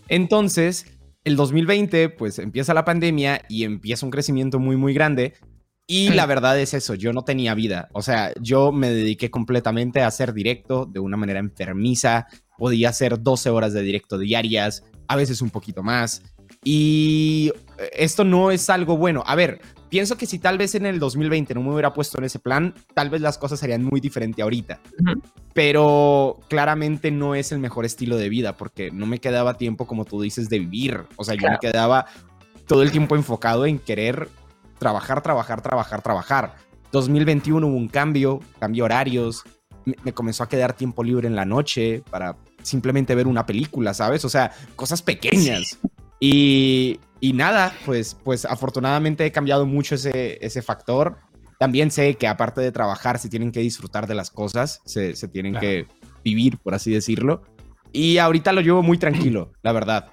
[0.08, 0.86] Entonces,
[1.24, 5.34] el 2020, pues empieza la pandemia y empieza un crecimiento muy, muy grande.
[5.90, 7.88] Y la verdad es eso, yo no tenía vida.
[7.94, 12.26] O sea, yo me dediqué completamente a hacer directo de una manera enfermiza.
[12.58, 16.22] Podía hacer 12 horas de directo diarias, a veces un poquito más.
[16.62, 17.52] Y
[17.96, 19.22] esto no es algo bueno.
[19.26, 22.24] A ver, pienso que si tal vez en el 2020 no me hubiera puesto en
[22.24, 24.80] ese plan, tal vez las cosas serían muy diferentes ahorita.
[25.54, 30.04] Pero claramente no es el mejor estilo de vida porque no me quedaba tiempo, como
[30.04, 31.00] tú dices, de vivir.
[31.16, 31.60] O sea, yo me Claro.
[31.60, 32.06] quedaba
[32.66, 34.28] todo el tiempo enfocado en querer
[34.78, 36.56] trabajar, trabajar, trabajar, trabajar.
[36.92, 39.44] 2021 hubo un cambio, cambio horarios,
[39.84, 43.94] me, me comenzó a quedar tiempo libre en la noche para simplemente ver una película,
[43.94, 44.24] ¿sabes?
[44.24, 45.78] O sea, cosas pequeñas.
[46.20, 51.18] Y, y nada, pues, pues afortunadamente he cambiado mucho ese, ese factor.
[51.58, 55.28] También sé que aparte de trabajar, se tienen que disfrutar de las cosas, se, se
[55.28, 55.66] tienen Claro.
[55.66, 55.86] que
[56.24, 57.42] vivir, por así decirlo.
[57.92, 60.10] Y ahorita lo llevo muy tranquilo, la verdad.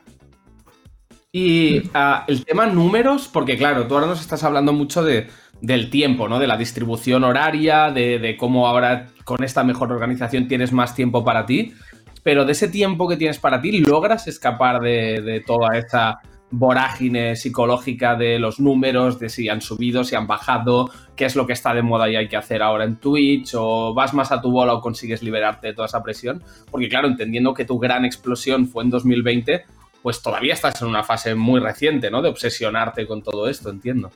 [1.37, 5.27] Y ah, el tema números, porque claro, tú ahora nos estás hablando mucho de,
[5.59, 6.39] del tiempo, ¿no?
[6.39, 11.25] De la distribución horaria, de, de cómo ahora con esta mejor organización tienes más tiempo
[11.25, 11.73] para ti.
[12.23, 16.21] Pero de ese tiempo que tienes para ti, ¿logras escapar de, de toda esa
[16.51, 21.45] vorágine psicológica de los números, de si han subido, si han bajado, qué es lo
[21.45, 24.41] que está de moda y hay que hacer ahora en Twitch, o vas más a
[24.41, 26.41] tu bola o consigues liberarte de toda esa presión?
[26.71, 29.65] Porque claro, entendiendo que tu gran explosión fue en 2020,
[30.05, 32.21] pues todavía estás en una fase muy reciente, ¿no?
[32.21, 34.11] De obsesionarte con todo esto, entiendo.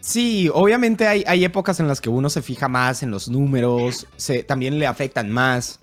[0.00, 4.06] Sí, obviamente hay, hay épocas en las que uno se fija más en los números,
[4.16, 5.80] se, también le afectan más.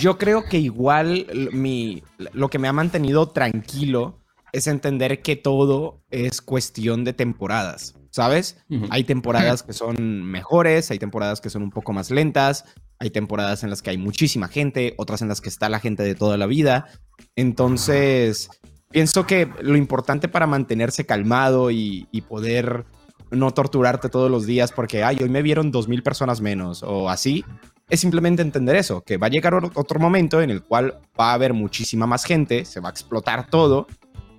[0.00, 2.02] Yo creo que igual mi,
[2.32, 4.18] lo que me ha mantenido tranquilo
[4.50, 8.64] es entender que todo es cuestión de temporadas, ¿sabes?
[8.90, 12.64] Hay temporadas que son mejores, hay temporadas que son un poco más lentas,
[13.00, 16.02] hay temporadas en las que hay muchísima gente, otras en las que está la gente
[16.02, 16.86] de toda la vida.
[17.34, 18.50] Entonces,
[18.90, 22.84] pienso que lo importante para mantenerse calmado y, poder
[23.30, 27.08] no torturarte todos los días porque, ay, hoy me vieron dos mil personas menos o
[27.08, 27.44] así,
[27.88, 31.34] es simplemente entender eso, que va a llegar otro momento en el cual va a
[31.34, 33.86] haber muchísima más gente, se va a explotar todo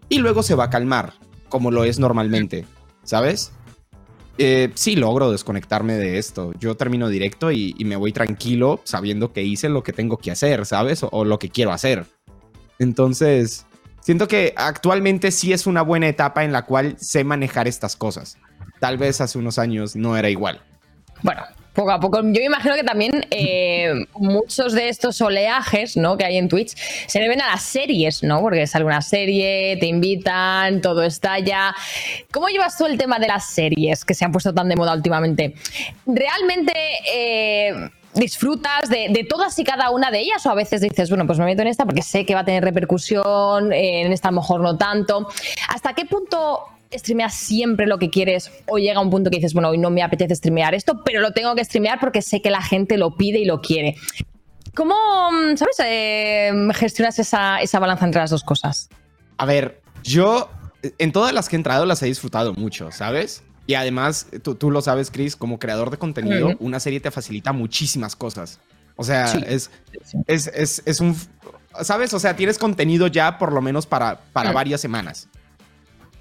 [0.08, 1.14] y luego se va a calmar,
[1.50, 2.66] como lo es normalmente,
[3.04, 3.54] ¿sabes?
[4.38, 6.54] Eh, sí logro desconectarme de esto.
[6.60, 10.66] Yo termino directo y, me voy tranquilo sabiendo que hice lo que tengo que hacer,
[10.66, 11.04] ¿sabes?
[11.04, 12.06] O, o lo que quiero hacer.
[12.80, 13.66] Entonces,
[14.02, 18.38] siento que actualmente sí es una buena etapa en la cual sé manejar estas cosas.
[18.80, 20.62] Tal vez hace unos años no era igual.
[21.22, 22.22] Bueno, poco a poco.
[22.22, 26.18] Yo imagino que también eh, muchos de estos oleajes ¿no?
[26.18, 26.76] que hay en Twitch
[27.08, 28.42] se deben a las series, ¿no?
[28.42, 31.74] Porque sale una serie, te invitan, todo estalla.
[32.32, 34.94] ¿Cómo llevas tú el tema de las series que se han puesto tan de moda
[34.94, 35.56] últimamente?
[36.06, 36.74] ¿Realmente
[37.14, 40.46] eh, disfrutas de, de todas y cada una de ellas?
[40.46, 42.46] ¿O a veces dices, bueno, pues me meto en esta porque sé que va a
[42.46, 45.28] tener repercusión, eh, en esta a lo mejor no tanto?
[45.70, 49.70] ¿Hasta qué punto streameas siempre lo que quieres o llega un punto que dices, bueno,
[49.70, 52.62] hoy no me apetece streamear esto, pero lo tengo que streamear porque sé que la
[52.62, 53.96] gente lo pide y lo quiere.
[54.76, 54.96] ¿Cómo,
[55.32, 58.90] mm, sabes, eh, gestionas esa, esa balanza entre las dos cosas?
[59.38, 60.50] A ver, yo
[60.98, 63.44] en todas las que he entrado las he disfrutado mucho, ¿sabes?
[63.68, 66.58] Y además, tú, tú lo sabes, Chris, como creador de contenido, Ujú.
[66.66, 68.60] una serie te facilita muchísimas cosas.
[68.96, 69.44] O sea, Sí.
[69.48, 69.72] es,
[70.28, 71.16] es, es, es un...
[71.82, 72.14] ¿Sabes?
[72.14, 74.54] O sea, tienes contenido ya por lo menos para, para Mm.
[74.54, 75.28] varias semanas.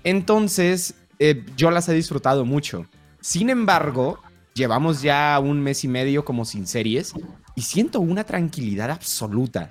[0.05, 2.87] Entonces, eh, yo las he disfrutado mucho.
[3.21, 4.19] Sin embargo,
[4.55, 7.13] llevamos ya un mes y medio como sin series
[7.55, 9.69] y siento una tranquilidad absoluta.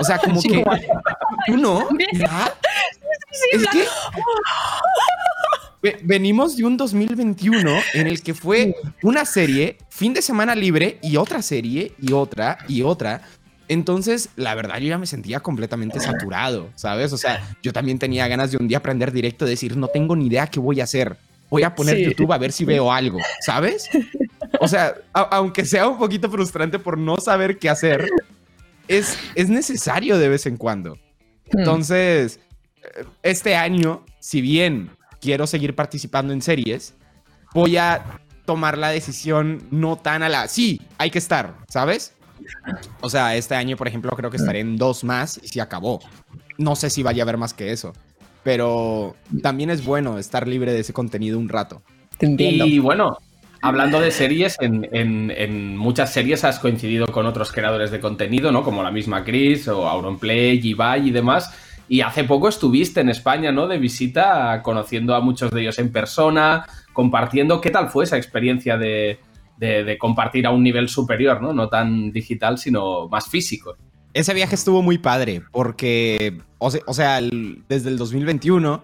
[0.00, 0.62] O sea, como que...
[1.46, 1.88] ¿Tú no?
[2.12, 2.52] ¿Ya?
[3.52, 3.84] Es que
[5.82, 10.98] ve- venimos de un 2021 en el que fue una serie, fin de semana libre
[11.02, 13.22] y otra serie y otra y otra.
[13.70, 17.12] Entonces, la verdad, yo ya me sentía completamente saturado, ¿sabes?
[17.12, 20.26] O sea, yo también tenía ganas de un día aprender directo decir, no tengo ni
[20.26, 21.16] idea qué voy a hacer.
[21.48, 22.04] Voy a poner Sí.
[22.04, 23.88] YouTube a ver si veo algo, ¿sabes?
[24.60, 28.08] O sea, aunque sea un poquito frustrante por no saber qué hacer,
[28.88, 30.98] es, es necesario de vez en cuando.
[31.46, 32.40] Entonces,
[32.82, 36.94] eh, este año, si bien quiero seguir participando en series,
[37.54, 40.48] voy a tomar la decisión no tan a la...
[40.48, 42.14] Sí, hay que estar, ¿sabes?
[43.00, 46.00] O sea, este año, por ejemplo, creo que estaré en dos más y se acabó.
[46.58, 47.92] No sé si vaya a haber más que eso.
[48.42, 51.82] Pero también es bueno estar libre de ese contenido un rato.
[52.64, 53.18] Y bueno,
[53.60, 58.50] hablando de series, en, en- en muchas series has coincidido con otros creadores de contenido,
[58.50, 58.62] ¿no?
[58.62, 61.54] Como la misma Chris o Auronplay, Ibai y demás.
[61.88, 63.66] Y hace poco estuviste en España, ¿no?
[63.66, 67.60] De visita, conociendo a muchos de ellos en persona, compartiendo.
[67.60, 69.18] ¿Qué tal fue esa experiencia de,
[69.60, 71.52] de- compartir a un nivel superior, ¿no?
[71.52, 73.76] No tan digital, sino más físico.
[74.14, 77.20] Ese viaje estuvo muy padre porque, o se- o sea,
[77.68, 78.82] desde el 2021,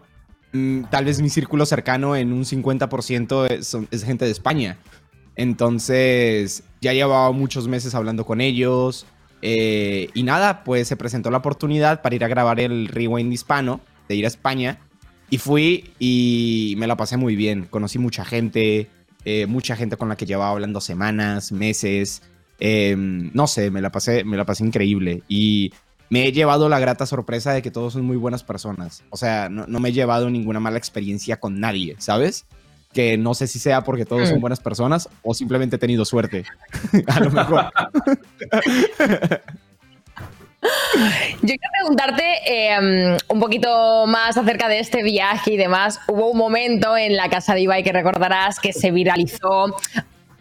[0.52, 4.78] mm, tal vez mi círculo cercano en un 50% es, son- es gente de España.
[5.50, 9.06] Entonces, ya llevaba muchos meses hablando con ellos.
[9.42, 13.80] eh, y nada, pues se presentó la oportunidad para ir a grabar el Rewind hispano,
[14.08, 14.78] de ir a España.
[15.28, 17.66] Y fui y me la pasé muy bien.
[17.68, 18.88] Conocí mucha gente,
[19.26, 22.22] eh, mucha gente con la que llevaba hablando semanas, meses.
[22.60, 25.22] Eh, no sé, me la, pasé, me la pasé increíble.
[25.28, 25.72] Y
[26.08, 29.02] me he llevado la grata sorpresa de que todos son muy buenas personas.
[29.10, 32.46] O sea, no, no me he llevado ninguna mala experiencia con nadie, ¿sabes?
[32.92, 34.42] Que no sé si sea porque todos son Mm.
[34.42, 36.44] buenas personas o simplemente he tenido suerte.
[37.08, 37.64] a lo mejor.
[40.94, 46.00] Yo quiero preguntarte eh, un poquito más acerca de este viaje y demás.
[46.08, 49.76] Hubo un momento en la casa de Ibai que recordarás que se viralizó.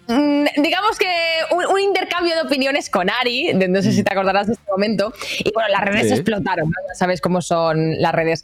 [0.07, 1.07] mm, Digamos que
[1.51, 4.71] un, un intercambio de opiniones con Ari, de- no sé si te acordarás de este
[4.71, 6.13] momento, y bueno, las redes Sí.
[6.13, 6.75] explotaron, ¿no?
[6.89, 8.43] ya sabes cómo son las redes.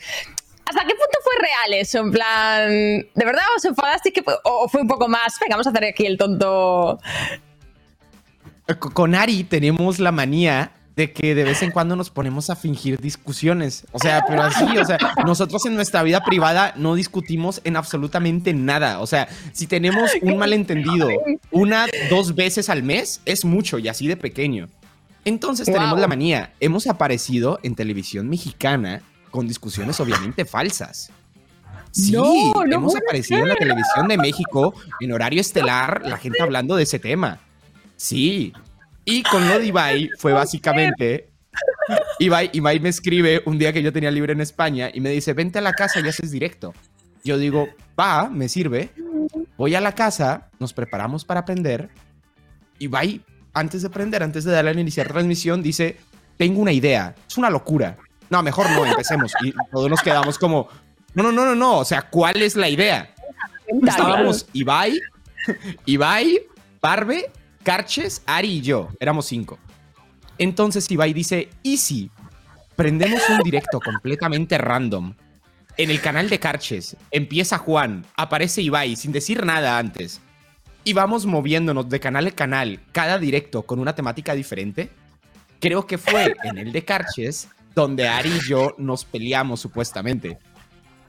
[0.66, 2.00] ¿Hasta qué punto fue real eso?
[2.00, 5.38] En plan, ¿de verdad os enfadasteis que fue- o fue un poco más?
[5.40, 7.00] Venga, vamos a hacer aquí el tonto.
[8.80, 12.56] Co- Con Ari tenemos la manía de que de vez en cuando nos ponemos a
[12.56, 13.86] fingir discusiones.
[13.92, 18.54] O sea, pero así, o sea, nosotros en nuestra vida privada no discutimos en absolutamente
[18.54, 19.00] nada.
[19.00, 21.10] O sea, si tenemos un malentendido
[21.52, 24.68] una, dos veces al mes, es mucho y así de pequeño.
[25.24, 26.54] Entonces tenemos la manía.
[26.60, 31.12] Hemos aparecido en televisión mexicana con discusiones obviamente falsas.
[31.92, 36.42] Sí, No, no hemos aparecido en la televisión de México en horario estelar, la gente
[36.42, 37.40] hablando de ese tema.
[37.98, 38.54] Sí.
[39.06, 41.30] Y con lo de Ibai fue básicamente.
[42.20, 45.34] Ibai, Ibai me escribe un día que yo tenía libre en España y me dice:
[45.34, 46.74] Vente a la casa y haces directo.
[47.24, 47.68] Yo digo:
[48.00, 48.92] Va, me sirve.
[49.58, 51.90] Voy a la casa, nos preparamos para aprender.
[52.80, 53.22] Ibai,
[53.54, 55.98] antes de aprender, antes de darle a iniciar transmisión, dice:
[56.38, 57.16] Tengo una idea.
[57.28, 57.98] Es una locura.
[58.30, 59.34] No, mejor no, empecemos.
[59.44, 60.70] Y todos nos quedamos como:
[61.14, 61.80] No, no, no, no, no.
[61.80, 63.14] O sea, ¿cuál es la idea?
[63.68, 65.00] Estábamos Ibai,
[65.86, 66.42] Ibai,
[66.82, 67.32] Barbe,
[67.64, 68.90] Carches, Ari y yo.
[69.00, 69.60] Éramos cinco.
[70.38, 72.10] Entonces Ibai dice, ¿y si
[72.76, 75.14] prendemos un directo completamente random
[75.78, 80.22] En el canal de Carches empieza Juan, aparece Ibai sin decir nada antes.
[80.84, 84.90] Y vamos moviéndonos de canal a canal, cada directo con una temática diferente.
[85.60, 90.40] Creo que fue en el de Carches donde Ari y yo nos peleamos supuestamente.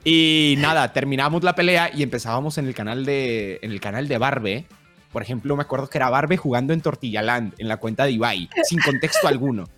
[0.03, 4.17] Y nada, terminamos la pelea y empezábamos en el canal de, en el canal de
[4.17, 4.67] Barbe.
[5.13, 8.49] Por ejemplo, me acuerdo que era Barbe jugando en Tortillaland, en la cuenta de Ibai,
[8.63, 9.69] sin contexto alguno.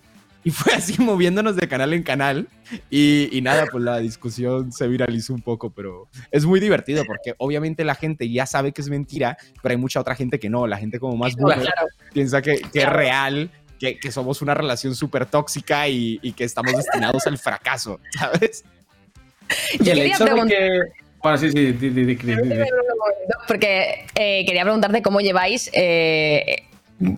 [0.42, 2.48] Y fue así moviéndonos de canal en canal.
[2.88, 7.34] Y, y nada, pues la discusión se viralizó un poco, pero es muy divertido porque
[7.38, 10.66] obviamente la gente ya sabe que es mentira, pero hay mucha otra gente que no.
[10.66, 11.88] La gente como más buena Claro.
[12.12, 16.44] piensa que, que es real, que, que somos una relación súper tóxica y, y que
[16.44, 18.64] estamos destinados al fracaso, ¿sabes?
[19.80, 20.80] Y el hecho de que.
[21.36, 22.18] Sí, sí, di.
[23.48, 26.62] Porque eh, quería preguntarte cómo lleváis, eh,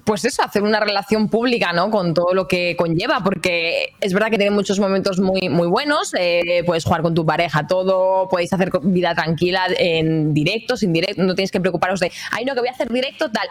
[0.05, 1.91] pues eso, hacer una relación pública, ¿no?
[1.91, 6.15] Con todo lo que conlleva, porque es verdad que tiene muchos momentos muy, muy buenos.
[6.19, 11.23] eh, puedes jugar con tu pareja, todo, podéis hacer vida tranquila en directo, sin directo,
[11.23, 13.47] no tienes que preocuparos de, ay, no, que voy a hacer directo, tal.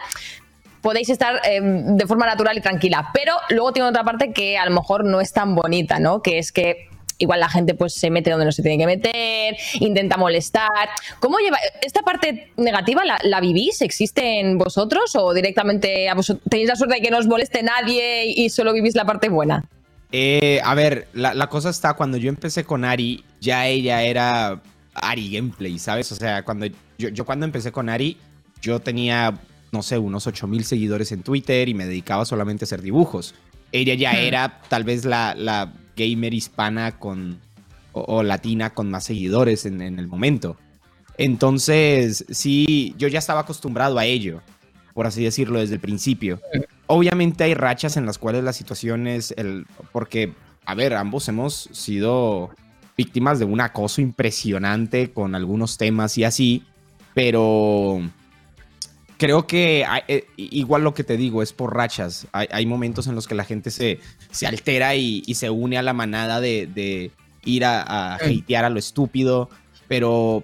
[0.82, 4.70] Podéis estar de forma natural y tranquila, pero luego tiene otra parte que a lo
[4.70, 6.22] mejor no es tan bonita, ¿no?
[6.22, 6.88] Que es que
[7.18, 10.88] igual la gente pues se mete donde no se tiene que meter, intenta molestar.
[11.20, 13.82] ¿Cómo lleva esta parte negativa la, la vivís?
[13.82, 17.62] ¿Existe en vosotros o directamente a vosotros tenéis la suerte de que no os moleste
[17.62, 19.64] nadie y solo vivís la parte buena?
[20.10, 24.62] Eh, a ver, la, la cosa está, cuando yo empecé con Ari, ya ella era
[24.94, 26.10] Ari Gameplay, ¿sabes?
[26.12, 26.66] O sea, cuando
[26.98, 28.16] yo, yo cuando empecé con Ari,
[28.62, 29.38] yo tenía,
[29.70, 33.34] no sé, unos 8000 seguidores en Twitter y me dedicaba solamente a hacer dibujos.
[33.70, 37.38] Ella ya era tal vez la, la gamer hispana con,
[37.92, 40.56] o, latina con más seguidores en, en el momento.
[41.18, 44.40] Entonces, sí, yo ya estaba acostumbrado a ello,
[44.94, 46.40] por así decirlo, desde el principio.
[46.86, 49.66] Obviamente hay rachas en las cuales la situación es el...
[49.92, 50.32] Porque,
[50.64, 52.50] a ver, ambos hemos sido
[52.96, 56.64] víctimas de un acoso impresionante con algunos temas y así,
[57.14, 58.00] pero
[59.18, 62.26] creo que hay- eh, igual lo que te digo es por rachas.
[62.32, 64.00] Hay, hay momentos en los que la gente se,
[64.30, 67.10] se altera y, y se une a la manada de, de
[67.44, 69.50] ir a, a hatear a lo estúpido,
[69.88, 70.42] pero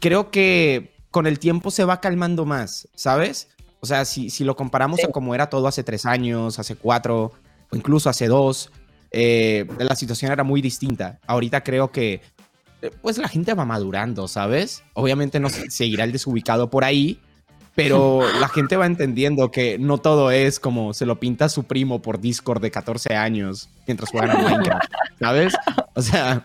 [0.00, 3.48] creo que con el tiempo se va calmando más, ¿sabes?
[3.80, 7.32] O sea, si, si lo comparamos a como era todo hace tres años, hace cuatro,
[7.70, 8.70] o incluso hace dos,
[9.10, 11.18] eh, la situación era muy distinta.
[11.26, 12.20] Ahorita creo que,
[12.80, 14.82] eh, pues la gente va madurando, ¿sabes?
[14.94, 17.18] Obviamente no se- seguirá el desubicado por ahí,
[17.74, 22.02] pero la gente va entendiendo que no todo es como se lo pinta su primo
[22.02, 25.54] por Discord de 14 años mientras juegan a Minecraft, ¿sabes?
[25.94, 26.42] O sea,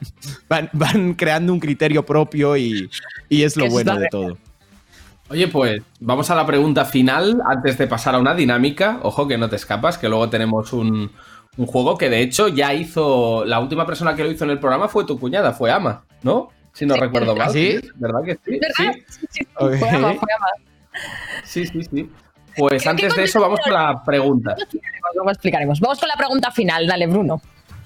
[0.50, 2.90] van, van creando un criterio propio y,
[3.30, 4.38] y es lo bueno de todo.
[5.30, 9.00] Oye, pues vamos a la pregunta final antes de pasar a una dinámica.
[9.04, 11.12] Ojo que no te escapas, que luego tenemos un,
[11.58, 13.44] un juego que de hecho ya hizo.
[13.44, 16.50] La última persona que lo hizo en el programa fue tu cuñada, fue Ama, ¿no?
[16.72, 17.48] Si no recuerdo mal.
[17.50, 17.78] ¿Ah, sí?
[17.96, 18.60] ¿Verdad que sí?
[18.60, 18.94] ¿Verdad?
[18.96, 19.76] Sí, Sí, sí, Ok.
[19.80, 20.48] fue Ama, fue Ama.
[21.44, 21.82] Sí, sí.
[21.84, 22.10] sí.
[22.58, 24.56] Pues ¿Qué- antes de eso vamos con la pregunta.
[25.14, 25.80] Luego explicaremos.
[25.80, 26.88] Vamos con la pregunta final.
[26.88, 27.42] Dale, Bruno.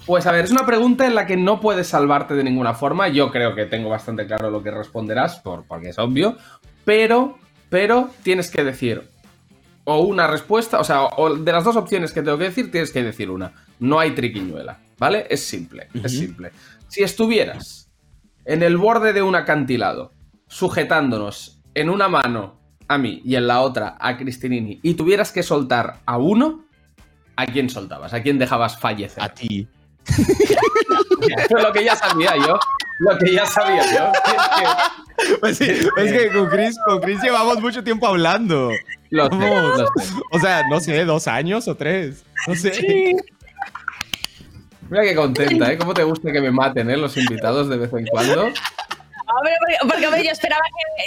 [0.06, 3.08] Pues a ver, es una pregunta en la que no puedes salvarte de ninguna forma.
[3.08, 6.36] Yo creo que tengo bastante claro lo que responderás, por, porque es obvio.
[6.84, 9.08] Pero, pero tienes que decir
[9.84, 12.92] o una respuesta, o sea, o de las dos opciones que tengo que decir, tienes
[12.92, 13.52] que decir una.
[13.78, 15.26] No hay triquiñuela, ¿vale?
[15.28, 16.50] Es simple, es simple.
[16.88, 17.90] Si estuvieras
[18.44, 20.12] en el borde de un acantilado,
[20.48, 25.42] sujetándonos en una mano a mí y en la otra a Cristinini, y tuvieras que
[25.42, 26.64] soltar a uno,
[27.36, 28.12] ¿a quién soltabas?
[28.14, 29.22] ¿A quién dejabas fallecer?
[29.22, 29.66] A ti.
[30.06, 32.58] Eso es lo que ya sabía yo.
[32.98, 34.12] Lo que ya sabía yo.
[34.12, 35.66] Es que- Pues sí,
[35.96, 38.70] es que con Chris, con Chris llevamos mucho tiempo hablando.
[39.10, 39.78] Lo sé, Vamos.
[39.78, 40.12] lo sé.
[40.32, 42.24] O sea, no sé, dos años o tres.
[42.48, 43.14] No sé.
[44.90, 45.78] Mira qué contenta, ¿eh?
[45.78, 46.96] ¿Cómo te gusta que me maten, ¿eh?
[46.96, 48.48] Los invitados de vez en cuando.
[49.36, 50.62] Hombre, porque, porque, hombre, yo esperaba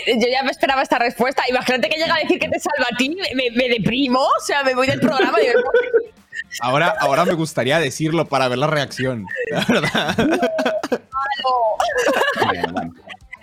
[0.06, 0.20] que.
[0.20, 1.44] Yo ya me esperaba esta respuesta.
[1.50, 4.40] Imagínate que llega a decir que te salva a ti, me, me- me deprimo, o
[4.46, 5.54] sea, me voy del programa y me
[6.62, 9.26] Ahora, ahora me gustaría decirlo para ver la reacción.
[9.50, 10.16] La verdad.
[12.52, 12.94] Bien, bueno.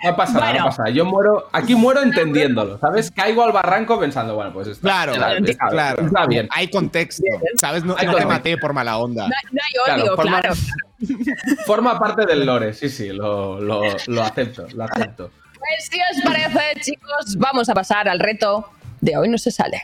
[0.05, 0.59] No pasa nada, Bueno.
[0.61, 0.95] no pasa nada.
[0.95, 3.11] Yo muero, aquí muero entendiéndolo, ¿sabes?
[3.11, 6.07] Caigo al barranco pensando, bueno, pues está, Claro, está, está- claro.
[6.07, 6.49] está bien.
[6.51, 7.23] Hay contexto.
[7.55, 7.85] ¿Sabes?
[7.85, 8.29] No, Hay no te contexto.
[8.29, 9.25] maté por mala onda.
[9.29, 10.55] No, no hay odio, Claro, forma- claro.
[11.67, 15.31] Forma parte del lore, sí, sí, lo, lo, lo acepto, lo acepto.
[15.59, 18.69] Pues si os parece, chicos, vamos a pasar al reto
[19.01, 19.83] de hoy no se sale.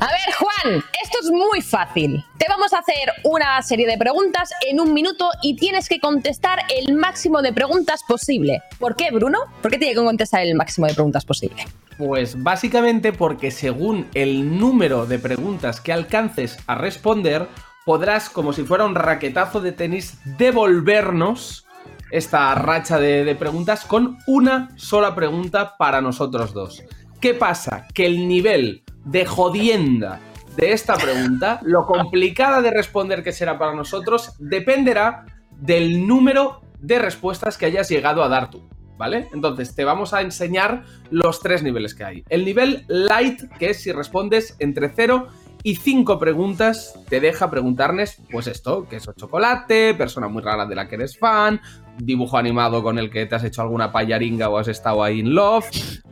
[0.00, 2.24] A ver, Juan, esto es muy fácil.
[2.38, 6.58] Te vamos a hacer una serie de preguntas en un minuto y tienes que contestar
[6.68, 8.60] el máximo de preguntas posible.
[8.78, 9.38] ¿Por qué, Bruno?
[9.62, 11.64] ¿Por qué tiene que contestar el máximo de preguntas posible?
[11.96, 17.48] Pues básicamente porque según el número de preguntas que alcances a responder,
[17.86, 21.66] podrás, como si fuera un raquetazo de tenis, devolvernos
[22.10, 26.82] esta racha de, de preguntas con una sola pregunta para nosotros dos.
[27.22, 27.86] ¿Qué pasa?
[27.94, 30.20] Que el nivel de jodienda
[30.56, 36.98] de esta pregunta, lo complicada de responder que será para nosotros, dependerá del número de
[36.98, 38.68] respuestas que hayas llegado a dar tú.
[38.96, 39.28] ¿Vale?
[39.32, 42.24] Entonces te vamos a enseñar los tres niveles que hay.
[42.28, 45.28] El nivel light, que es si respondes entre 0
[45.62, 50.86] y 5 preguntas, te deja preguntarles, pues esto, queso chocolate, persona muy rara de la
[50.86, 51.62] que eres fan,
[51.96, 55.34] dibujo animado con el que te has hecho alguna payaringa o has estado ahí in
[55.34, 55.64] love,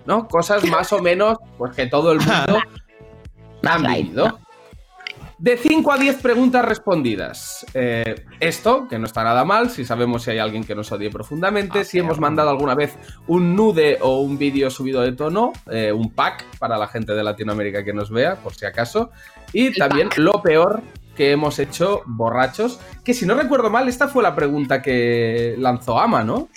[0.06, 0.26] ¿no?
[0.26, 2.58] Cosas más o menos, pues que todo el mundo
[3.68, 4.38] han vivido.
[5.38, 7.64] De 5 a 10 preguntas respondidas.
[7.72, 11.10] Eh, esto, que no está nada mal, si sabemos si hay alguien que nos odie
[11.10, 12.96] profundamente, si hemos mandado alguna vez
[13.28, 17.22] un nude o un vídeo subido de tono, eh, un pack para la gente de
[17.22, 19.10] Latinoamérica que nos vea, por si acaso.
[19.52, 20.82] Y también lo peor
[21.14, 26.00] que hemos hecho borrachos, que si no recuerdo mal, esta fue la pregunta que lanzó
[26.00, 26.48] Ama, ¿no?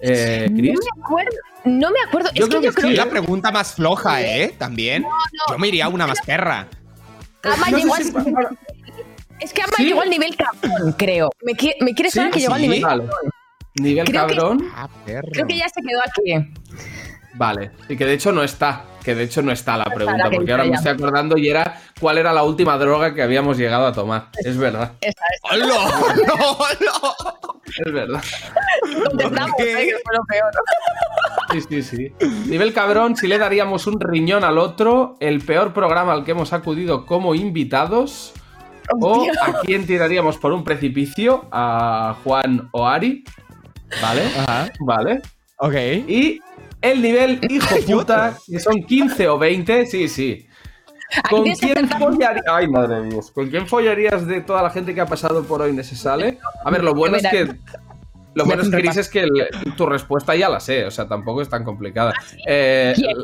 [0.00, 0.78] Eh, No Chris.
[0.94, 1.36] me acuerdo.
[1.66, 2.30] No me acuerdo.
[2.34, 2.94] Yo es creo que que yo creo sí.
[2.94, 4.54] que La pregunta más floja, ¿eh?
[4.58, 5.02] También.
[5.02, 5.08] no.
[5.50, 6.68] Yo me iría a una más perra.
[7.42, 8.12] Ama No llegó si-
[9.40, 9.84] Es que Ama ¿Sí?
[9.84, 11.30] llegó al nivel cabrón, creo.
[11.42, 13.04] Me, qui- me quiere sonar que llegó al nivel Vale.
[13.04, 13.30] cabrón.
[13.74, 14.72] Nivel Creo que- cabrón.
[14.74, 15.28] Ah, perro.
[15.32, 16.52] Creo que ya se quedó aquí.
[17.34, 20.24] Vale, y que de hecho no está, que de hecho no está la está pregunta,
[20.24, 23.22] la que porque ahora me estoy acordando y era cuál era la última droga que
[23.22, 24.28] habíamos llegado a tomar.
[24.42, 25.48] Es verdad, Esta, esta.
[25.54, 25.66] ¡Hola!
[26.26, 27.60] ¡No, no!
[27.66, 28.22] es verdad.
[29.04, 30.50] Contestamos, eh, que fue lo peor.
[31.52, 32.12] Sí, sí, sí.
[32.48, 36.52] Nivel cabrón, si le daríamos un riñón al otro, el peor programa al que hemos
[36.52, 38.32] acudido como invitados,
[39.00, 43.24] o a quién tiraríamos por un precipicio, a Juan o Ari.
[44.02, 44.22] ¿Vale?
[44.36, 44.70] Ajá.
[44.80, 45.22] Vale.
[45.58, 45.74] Ok.
[46.08, 46.40] Y
[46.82, 50.46] el nivel hijo puta, que son 15 o 20, sí, sí.
[51.30, 52.44] ¿Con quién follarías?
[52.50, 53.20] Ay, madre mía.
[53.32, 56.38] ¿Con quién follarías de toda la gente que ha pasado por hoy sale?
[56.64, 57.56] A ver, lo bueno es Mira, que.
[58.36, 61.42] Lo bueno es, Chris, es que el- tu respuesta ya la sé, o sea, tampoco
[61.42, 62.12] es tan complicada.
[62.46, 63.16] Eh, ¿Quién?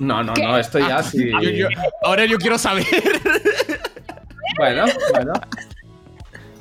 [0.00, 0.42] no, no, ¿Qué?
[0.42, 1.30] no, esto ya sí.
[1.42, 1.68] Yo- yo-
[2.02, 2.84] ahora yo quiero saber.
[4.58, 5.32] Bueno, bueno.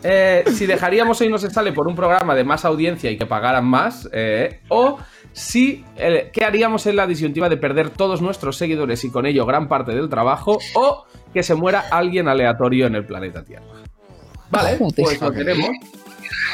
[0.05, 3.25] Eh, si dejaríamos hoy no se sale por un programa de más audiencia y que
[3.25, 4.99] pagaran más, eh, o
[5.31, 9.45] si, eh, ¿qué haríamos en la disyuntiva de perder todos nuestros seguidores y con ello
[9.45, 13.63] gran parte del trabajo, o que se muera alguien aleatorio en el planeta Tierra?
[14.49, 15.69] Vale, pues lo tenemos.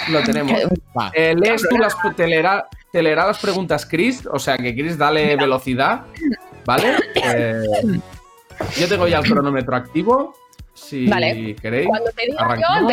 [0.09, 0.59] Lo tenemos.
[0.97, 1.11] Va.
[1.13, 4.97] Eh, lees tú las, te leerá, te leerá las preguntas Chris, o sea que Chris
[4.97, 6.05] dale velocidad,
[6.65, 6.95] ¿vale?
[7.15, 7.63] Eh,
[8.77, 10.35] yo tengo ya el cronómetro activo,
[10.73, 11.55] si Vale.
[11.55, 11.87] queréis.
[11.87, 12.89] Cuando te diga yo.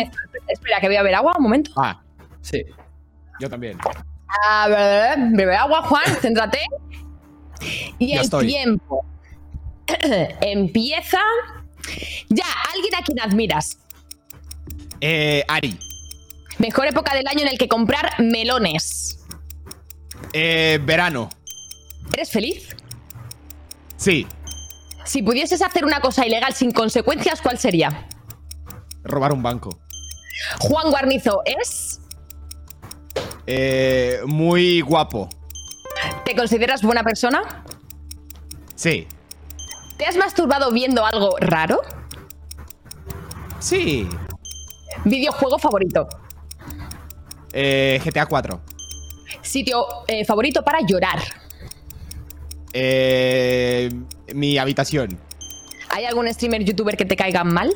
[0.47, 1.71] Espera, que voy a ver agua un momento.
[1.77, 2.01] Ah,
[2.41, 2.63] Sí.
[3.39, 3.77] yo también.
[4.47, 6.59] A ver, bebe agua, Juan, céntrate.
[7.97, 8.47] Y Ya el estoy.
[8.47, 9.05] tiempo
[10.41, 11.19] empieza.
[12.29, 13.79] Ya, alguien a quien admiras.
[15.01, 15.77] Eh, Ari.
[16.59, 19.19] Mejor época del año en el que comprar melones.
[20.33, 21.29] Eh, verano.
[22.13, 22.75] ¿Eres feliz?
[23.95, 24.27] Sí.
[25.05, 28.07] Si pudieses hacer una cosa ilegal sin consecuencias, ¿cuál sería?
[29.03, 29.77] Robar un banco.
[30.59, 31.99] Juan Guarnizo es.
[33.45, 35.29] Eh, muy guapo.
[36.25, 37.63] ¿Te consideras buena persona?
[38.75, 39.07] Sí.
[39.97, 41.81] ¿Te has masturbado viendo algo raro?
[43.59, 44.07] Sí.
[45.05, 46.07] ¿Videojuego favorito?
[47.59, 48.61] Eh, GTA 4.
[49.41, 51.19] ¿Sitio eh, favorito para llorar?
[52.71, 53.89] Eh,
[54.35, 55.17] mi habitación.
[55.89, 57.73] ¿Hay algún streamer youtuber que te caiga mal?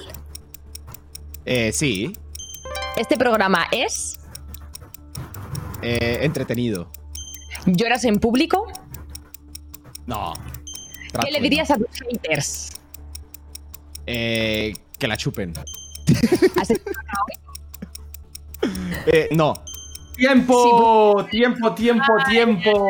[1.45, 2.13] Eh, sí.
[2.95, 4.19] Este programa es.
[5.81, 6.91] Eh, entretenido.
[7.65, 8.71] ¿Lloras en público?
[10.05, 10.33] No.
[11.25, 12.69] ¿Qué le dirías a tus haters?
[14.05, 15.53] Eh, que la chupen.
[16.59, 16.83] ¿Has hecho
[19.07, 19.55] Eh, no.
[20.21, 21.25] ¡Tiempo!
[21.31, 22.89] ¡Tiempo, tiempo, tiempo!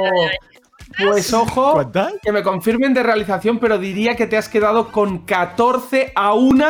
[0.97, 1.89] Pues ojo,
[2.21, 6.65] que me confirmen de realización, pero diría que te has quedado con 14 a 1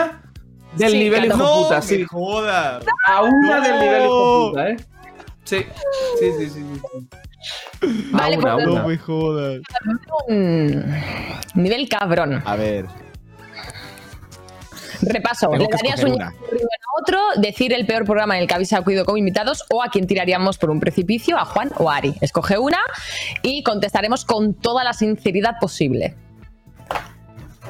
[0.75, 1.63] del Sí, nivel hijo 14.
[1.63, 2.03] puta, sí.
[2.03, 2.79] joda.
[3.07, 3.61] A 1 No.
[3.61, 4.77] del nivel hijo puta, ¿eh?
[5.45, 5.65] Sí,
[6.19, 6.49] sí, sí, sí.
[6.49, 7.07] sí, sí.
[8.13, 8.81] A Vale, una, a pues una.
[8.81, 9.61] No me jodas.
[11.55, 12.43] Nivel cabrón.
[12.45, 12.85] A ver.
[15.01, 15.49] Repaso.
[15.49, 16.33] Tengo ¿Le darías un a
[17.01, 17.19] otro?
[17.37, 19.63] ¿Decir el peor programa en el que habéis acudido como invitados?
[19.69, 21.37] ¿O a quién tiraríamos por un precipicio?
[21.37, 22.15] ¿A Juan o a Ari?
[22.21, 22.77] Escoge una
[23.41, 26.15] y contestaremos con toda la sinceridad posible.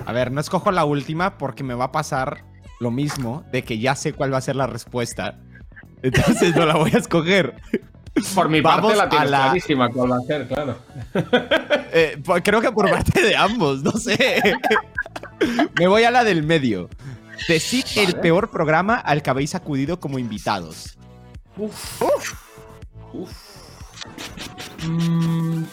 [0.05, 2.43] A ver, no escojo la última porque me va a pasar
[2.79, 5.38] lo mismo de que ya sé cuál va a ser la respuesta.
[6.01, 7.55] Entonces no la voy a escoger.
[8.36, 10.77] Por mi Vamos parte la a tienes la- clarísima cuál va a ser, claro.
[11.93, 14.41] Eh, pues creo que por parte de ambos, no sé.
[15.79, 16.89] me voy a la del medio.
[17.47, 20.97] Decid el peor programa al que habéis acudido como invitados.
[21.57, 21.91] Uf.
[24.87, 25.63] Mm,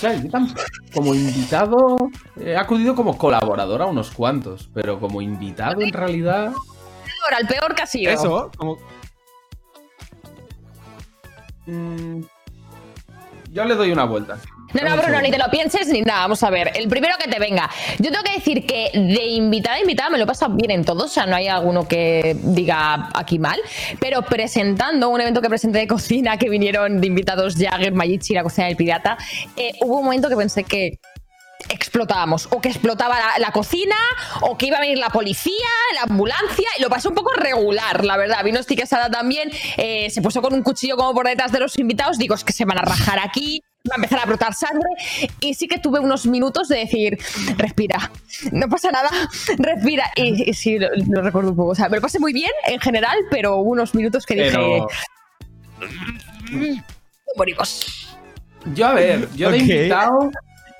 [0.00, 0.54] claro, yo tam-
[0.92, 1.96] como invitado
[2.38, 6.52] he acudido como colaborador a unos cuantos, pero como invitado en realidad...
[7.24, 8.12] Ahora, el peor que ha sido.
[8.12, 8.76] Eso, como...
[11.66, 12.20] mm,
[13.50, 14.38] yo le doy una vuelta.
[14.74, 16.20] No, no, Bruno, ni te lo pienses ni nada.
[16.20, 16.72] Vamos a ver.
[16.74, 17.70] El primero que te venga.
[17.98, 20.84] Yo tengo que decir que de invitada a invitada me lo he pasado bien en
[20.84, 21.04] todos.
[21.04, 23.60] O sea, no hay alguno que diga aquí mal.
[24.00, 28.42] Pero presentando un evento que presenté de cocina, que vinieron de invitados Jagger, Mayichi, la
[28.42, 29.16] cocina del pirata,
[29.56, 30.98] eh, hubo un momento que pensé que
[31.70, 32.48] explotábamos.
[32.50, 33.96] O que explotaba la, la cocina,
[34.40, 35.54] o que iba a venir la policía,
[35.94, 36.68] la ambulancia.
[36.78, 38.42] Y lo pasé un poco regular, la verdad.
[38.44, 39.50] Vino Sada también.
[39.76, 42.18] eh, se puso con un cuchillo como por detrás de los invitados.
[42.18, 43.62] Digo, es que se van a rajar aquí.
[43.90, 44.88] Va a empezar a brotar sangre.
[45.40, 47.18] Y sí que tuve unos minutos de decir,
[47.58, 48.10] respira,
[48.52, 49.10] no pasa nada,
[49.58, 50.04] respira.
[50.16, 51.70] Y, y sí, lo, lo recuerdo un poco.
[51.72, 54.50] O sea, me lo pasé muy bien en general, pero hubo unos minutos que dije,
[54.52, 54.86] Pero
[57.36, 58.16] morimos.
[58.74, 59.62] yo, a ver, yo de Ok.
[59.62, 60.30] invitado...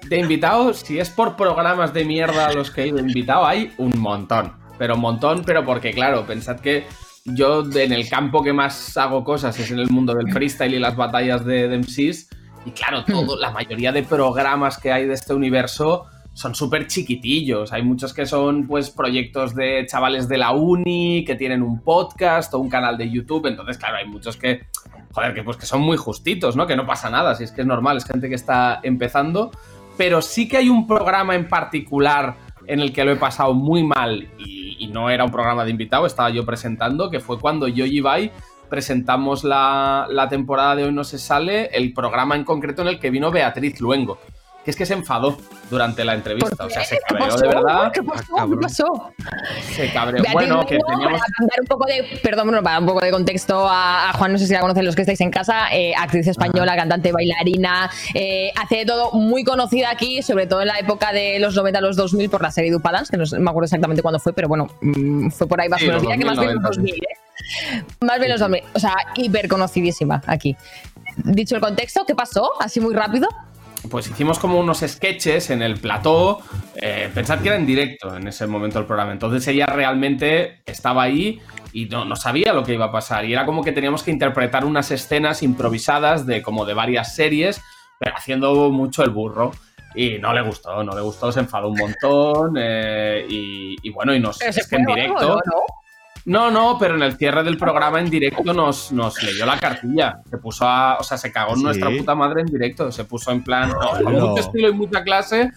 [0.09, 3.73] De invitado, si es por programas de mierda a los que he ido invitado, hay
[3.79, 4.53] un montón.
[4.77, 6.85] Pero un montón, pero porque, claro, pensad que
[7.25, 10.79] yo en el campo que más hago cosas es en el mundo del freestyle y
[10.79, 12.29] las batallas de, de MCs.
[12.65, 17.73] Y claro, todo, la mayoría de programas que hay de este universo son súper chiquitillos.
[17.73, 22.53] Hay muchos que son pues proyectos de chavales de la uni, que tienen un podcast
[22.55, 23.47] o un canal de YouTube.
[23.47, 24.67] Entonces, claro, hay muchos que,
[25.13, 26.67] joder, que pues que son muy justitos, ¿no?
[26.67, 29.53] Que no pasa nada, si es que es normal, es gente que está empezando.
[29.97, 32.35] Pero sí que hay un programa en particular
[32.67, 35.71] en el que lo he pasado muy mal y, y no era un programa de
[35.71, 38.33] invitado, estaba yo presentando, que fue cuando yo y Ibai
[38.75, 42.99] presentamos la, la temporada de Hoy No Se Sale, el programa en concreto en el
[42.99, 44.19] que vino Beatriz Luengo.
[44.65, 45.37] Que es que se enfadó
[45.71, 46.65] durante la entrevista.
[46.65, 47.39] O sea, se ¿Qué cabreó pasó?
[47.41, 47.93] de verdad.
[47.93, 48.35] ¿Qué pasó?
[48.51, 49.13] ¿Qué pasó?
[49.77, 50.23] Se cabreó.
[50.23, 51.21] Beatriz Bueno, que teníamos.
[51.21, 54.13] Para dar un poco de, perdón, Bruno, para dar un poco de contexto a, a
[54.15, 57.13] Juan, no sé si la conocen los que estáis en casa, eh, actriz española, cantante,
[57.13, 61.55] bailarina, eh, hace de todo muy conocida aquí, sobre todo en la época de los
[61.55, 64.33] 90 a los 2000 por la serie Dupadance, que no me acuerdo exactamente cuándo fue,
[64.33, 66.91] pero bueno, mm, fue por ahí más o Sí, menos, que más bien los 2000,
[66.91, 67.07] 2000, ¿eh?
[68.01, 70.57] Más bien los 2000, o sea, hiper conocidísima aquí.
[71.17, 72.53] Dicho el contexto, ¿qué pasó?
[72.61, 73.29] Así muy rápido.
[73.91, 76.41] pues hicimos como unos sketches en el plató.
[76.75, 79.13] Eh, pensad que era en directo en ese momento el programa.
[79.13, 81.41] Entonces ella realmente estaba ahí
[81.73, 83.25] y no, no sabía lo que iba a pasar.
[83.25, 87.61] Y era como que teníamos que interpretar unas escenas improvisadas de como de varias series,
[87.99, 89.53] pero haciendo mucho el burro.
[89.95, 92.57] Y no le gustó, no le gustó, se enfadó un montón.
[92.59, 95.41] eh, y, y bueno, y nos Pero es que en directo.
[95.45, 95.63] ¿no?
[96.27, 100.21] No, no, pero en el cierre del programa en directo nos, nos leyó la cartilla.
[100.31, 100.97] Se puso a.
[100.99, 101.63] O sea, se cagó en ¿Sí?
[101.65, 102.91] nuestra puta madre en directo.
[102.91, 103.69] Se puso en plan.
[103.71, 104.21] no, con Hola.
[104.27, 105.51] mucho estilo y mucha clase.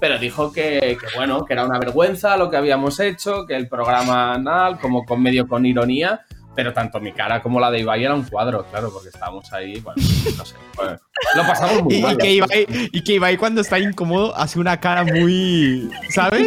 [0.00, 3.68] Pero dijo que, que, bueno, que era una vergüenza lo que habíamos hecho, que el
[3.68, 6.22] programa nada, como con medio con ironía.
[6.56, 9.80] Pero tanto mi cara como la de Ibai era un cuadro, claro, porque estábamos ahí,
[9.80, 10.00] bueno,
[10.38, 10.54] no sé.
[10.76, 10.96] bueno,
[11.34, 12.14] lo pasamos muy Y, mal.
[12.14, 15.90] y que Ibai, y que Ibai cuando está incómodo hace una cara muy...
[16.10, 16.46] ¿Sabes?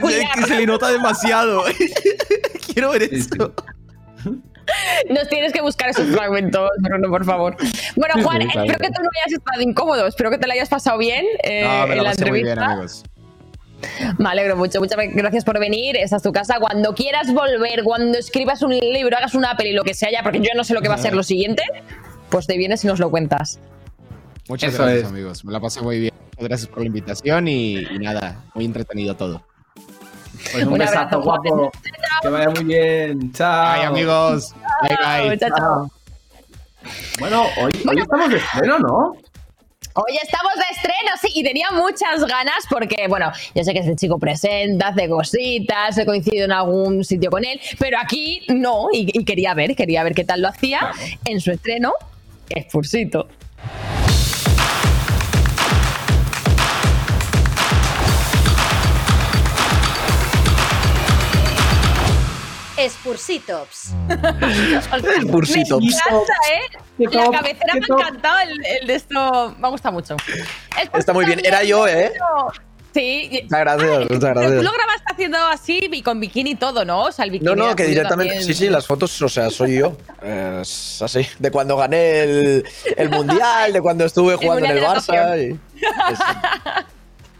[0.00, 1.64] Es que se le nota demasiado.
[2.78, 3.52] Quiero ver esto.
[5.10, 7.56] Nos tienes que buscar esos fragmentos, Bruno, por favor.
[7.96, 8.70] Bueno, Juan, sí, claro.
[8.70, 11.64] espero que tú no hayas estado incómodo, espero que te lo hayas pasado bien eh,
[11.64, 12.72] No, me en la pasé muy bien, entrevista.
[12.74, 13.02] amigos.
[14.18, 15.96] Me alegro mucho, muchas gracias por venir.
[15.96, 16.58] Esta es tu casa.
[16.60, 20.38] Cuando quieras volver, cuando escribas un libro, hagas una peli, lo que sea ya, porque
[20.38, 21.62] yo no sé lo que va a ser lo siguiente,
[22.28, 23.58] pues te vienes y nos lo cuentas.
[24.48, 25.08] Muchas Eso gracias, es.
[25.08, 25.44] amigos.
[25.44, 26.14] Me la pasé muy bien.
[26.36, 29.42] Muchas gracias por la invitación y, y nada, muy entretenido todo.
[30.52, 31.40] Pues un, Un besazo, abrazo, Juan.
[31.42, 31.72] guapo.
[32.22, 33.32] Que vaya muy bien.
[33.32, 33.72] Chao.
[33.72, 34.54] Ay, amigos.
[34.82, 35.38] Bye, bye.
[35.38, 35.90] Chao, chao.
[37.18, 39.12] Bueno, hoy, hoy estamos de estreno, ¿no?
[39.94, 43.96] Hoy estamos de estreno, sí, y tenía muchas ganas porque, bueno, yo sé que este
[43.96, 49.10] chico presenta, hace cositas, he coincidido en algún sitio con él, pero aquí no, y,
[49.12, 50.92] y quería ver, quería ver qué tal lo hacía
[51.24, 51.92] en su estreno,
[52.50, 53.26] Expursito.
[62.78, 63.92] Expulsitops.
[65.16, 65.84] Expulsitops.
[65.84, 66.62] Me encanta, ¿eh?
[66.98, 70.16] La cabecera me ha encantado, el, el de esto me ha gustado mucho.
[70.94, 71.40] Está muy bien.
[71.44, 72.12] Era yo, ¿eh?
[72.94, 73.40] Sí.
[73.44, 74.62] Muchas gracias, muchas Pero tú gracias.
[74.64, 77.02] lo grabaste haciendo así y con bikini y todo, ¿no?
[77.04, 77.50] O sea, el bikini.
[77.50, 78.34] No, no, que directamente.
[78.34, 78.54] también.
[78.54, 79.96] Sí, sí, las fotos, o sea, soy yo.
[80.22, 81.26] Es así.
[81.38, 82.64] De cuando gané el,
[82.96, 85.38] el mundial, de cuando estuve jugando en el Barça.
[85.52, 85.60] y-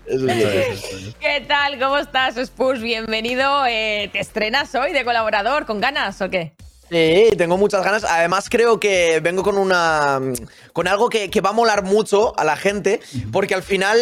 [1.20, 1.78] ¿Qué tal?
[1.78, 2.80] ¿Cómo estás, Spurs?
[2.80, 3.66] Bienvenido.
[3.66, 5.66] Eh, ¿Te estrenas hoy de colaborador?
[5.66, 6.54] ¿Con ganas o qué?
[6.90, 8.04] Sí, tengo muchas ganas.
[8.04, 10.20] Además, creo que vengo con una.
[10.72, 13.00] con algo que, que va a molar mucho a la gente.
[13.32, 13.98] Porque al final,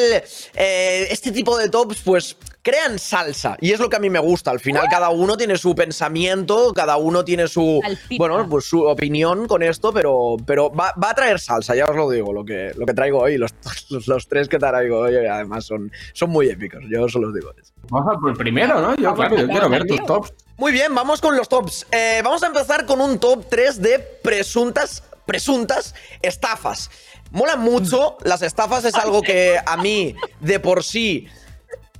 [0.55, 2.37] eh, este tipo de tops, pues.
[2.62, 3.57] crean salsa.
[3.61, 4.51] Y es lo que a mí me gusta.
[4.51, 7.80] Al final, cada uno tiene su pensamiento, cada uno tiene su.
[7.82, 8.16] Salsita.
[8.18, 11.97] Bueno, pues su opinión con esto, pero, pero va, va a traer salsa, ya os
[11.97, 12.32] lo digo.
[12.32, 13.53] Lo que, lo que traigo hoy, los,
[13.91, 16.82] los, los tres que traigo hoy, además son, son muy épicos.
[16.91, 17.51] Yo os los digo.
[17.89, 18.97] Vamos a por el primero, ¿no?
[18.97, 20.32] Yo, claro, yo quiero ver tus tops.
[20.59, 21.86] Muy bien, vamos con los tops.
[21.90, 26.90] Eh, vamos a empezar con un top 3 de presuntas, presuntas estafas.
[27.30, 31.28] Mola mucho, las estafas es algo que a mí de por sí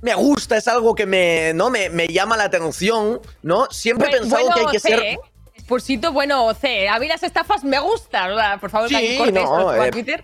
[0.01, 1.69] me gusta, es algo que me, ¿no?
[1.69, 3.67] me, me llama la atención, ¿no?
[3.69, 4.99] Siempre he pensado que hay que ser...
[4.99, 5.19] ¿eh?
[5.59, 6.87] Spursito, bueno, C.
[6.87, 8.29] A mí las estafas me gustan.
[8.29, 8.59] ¿verdad?
[8.59, 10.23] Por favor, Sí, no, eh, Twitter.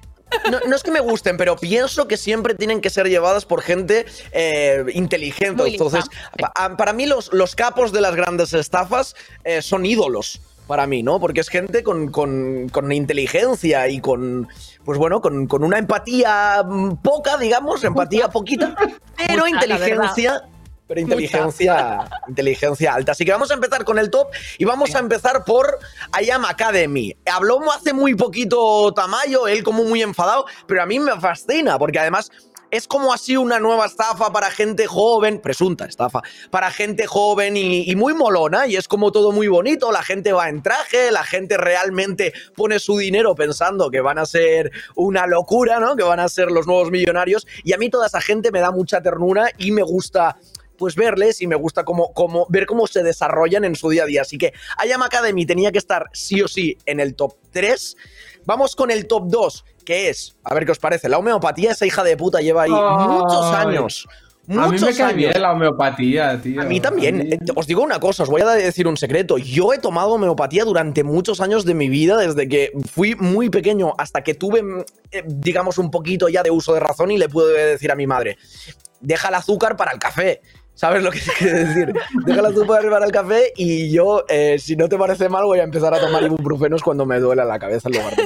[0.52, 3.62] No, no es que me gusten, pero pienso que siempre tienen que ser llevadas por
[3.62, 5.62] gente eh, inteligente.
[5.64, 5.72] Muy.
[5.72, 6.06] Entonces,
[6.38, 10.42] pa- a- para mí los, los capos de las grandes estafas eh, son ídolos.
[10.68, 11.20] Para mí, ¿no?
[11.20, 14.48] Porque es gente con, con- con inteligencia y con,
[14.86, 18.74] pues bueno, con, con una empatía mm, poca, digamos, empatía poquita,
[19.28, 20.44] pero inteligencia,
[20.94, 23.14] pero inteligencia, inteligencia alta.
[23.14, 24.28] Así que vamos a empezar con el top
[24.58, 25.80] y vamos a empezar por
[26.12, 27.16] Ayam Academy.
[27.26, 32.00] Habló hace muy poquito Tamayo, él como muy enfadado, pero a mí me fascina porque
[32.00, 32.32] además
[32.74, 37.88] es como así una nueva estafa para gente joven, presunta estafa, para gente joven y,
[37.88, 41.24] y muy molona, y es como todo muy bonito, la gente va en traje, la
[41.24, 45.96] gente realmente pone su dinero pensando que van a ser una locura, ¿no?
[45.96, 48.72] Que van a ser los nuevos millonarios, y a mí toda esa gente me da
[48.72, 50.38] mucha ternura y me gusta
[50.78, 54.06] pues verles y me gusta cómo, cómo, ver cómo se desarrollan en su día a
[54.06, 54.22] día.
[54.22, 57.96] Así que Ayam Academy tenía que estar sí o sí en el top 3.
[58.46, 61.86] Vamos con el top 2, que es, a ver qué os parece, la homeopatía, esa
[61.86, 64.08] hija de puta lleva ahí muchos años.
[64.50, 65.16] A mí Muchos me cae años.
[65.16, 66.62] bien la homeopatía, tío.
[66.62, 67.32] A mí también.
[67.32, 69.38] Eh, Os digo una cosa, os voy a decir un secreto.
[69.38, 73.94] Yo he tomado homeopatía durante muchos años de mi vida, desde que fui muy pequeño
[73.98, 74.80] hasta que tuve, mm,
[75.12, 78.06] eh, digamos, un poquito ya de uso de razón y le pude decir a mi
[78.06, 78.38] madre,
[79.00, 80.42] deja el azúcar para el café.
[80.76, 81.94] ¿Sabes lo que quiero decir?
[82.26, 85.64] Deja azúcar para el café y yo, eh, si no te parece mal, voy a
[85.64, 88.24] empezar a tomar ibuprofenos cuando me duele la cabeza en lugar de...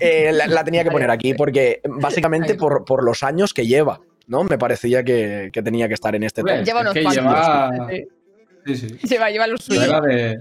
[0.00, 4.00] Eh, la, la tenía que poner aquí porque básicamente por, por los años que lleva,
[4.26, 4.44] ¿no?
[4.44, 6.64] Me parecía que, que tenía que estar en este top.
[6.64, 7.24] Lleva es unos que cuantos.
[7.24, 8.04] lleva- Sí.
[8.66, 8.98] Sí, sí.
[9.08, 10.02] Lleva, lleva los Yo suyos.
[10.02, 10.40] de.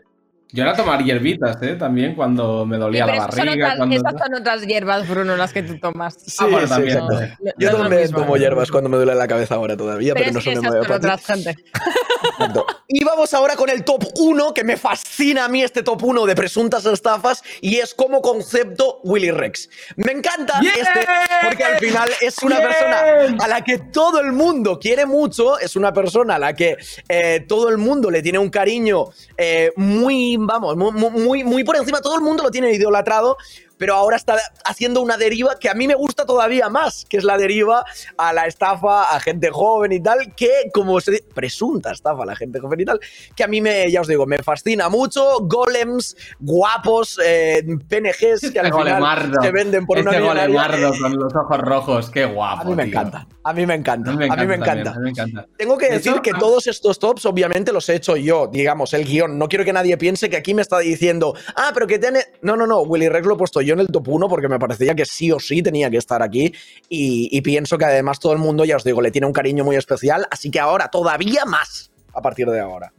[0.51, 1.75] Yo era tomar hierbitas, ¿eh?
[1.75, 3.65] También cuando me dolía Pero la son, barriga.
[3.65, 3.95] otras, cuando...
[3.95, 6.17] esas son otras hierbas, Bruno, las que tú tomas.
[6.39, 6.97] Ah, bueno, sí, también.
[6.97, 8.19] No- Yo no también mismo.
[8.19, 10.93] tomo hierbas cuando me duele la cabeza ahora todavía, pero, Pero no son son.
[10.93, 12.65] Exacto.
[12.91, 16.25] Y vamos ahora con el top 1, que me fascina a mí este top 1
[16.25, 19.69] de presuntas estafas, y es como concepto Willy Rex.
[19.95, 20.73] Me encanta ¡Bien!
[20.75, 21.05] este,
[21.47, 22.67] porque al final es una ¡Bien!
[22.69, 26.77] persona a la que todo el mundo quiere mucho, es una persona a la que
[27.07, 29.05] eh, todo el mundo le tiene un cariño
[29.37, 33.37] eh, muy, vamos, mu- mu- muy, muy por encima, todo el mundo lo tiene idolatrado.
[33.79, 37.23] Pero ahora está haciendo una deriva que a mí me gusta todavía más, que es
[37.23, 37.83] la deriva
[38.17, 42.25] a la estafa a gente joven y tal, que como se dice, presunta estafa a
[42.25, 42.99] la gente joven y tal,
[43.35, 45.39] que a mí me, ya os digo, me fascina mucho.
[45.43, 50.47] Golems, guapos, eh, PNGs que al Este final se venden por una Este millonaria.
[50.61, 52.61] golemardo con los ojos rojos, qué guapo.
[52.61, 52.91] A mí me tío.
[52.99, 54.41] encanta, a mí me encanta, A mí me encanta.
[54.41, 54.91] a mí me encanta.
[54.91, 55.45] a mí me encanta.
[55.57, 58.47] Tengo que De decir hecho, que a- todos estos tops, obviamente, los he hecho yo,
[58.51, 59.37] digamos, el guion.
[59.37, 62.19] No quiero que nadie piense que aquí me está diciendo, ah, pero que tiene.
[62.41, 64.59] No, no, no, Willy Rex lo he puesto yo en el top 1 porque me
[64.59, 66.53] parecía que sí o sí tenía que estar aquí.
[66.89, 69.63] Y, y pienso que además todo el mundo, ya os digo, le tiene un cariño
[69.63, 70.27] muy especial.
[70.31, 72.91] Así que ahora, todavía más a partir de ahora.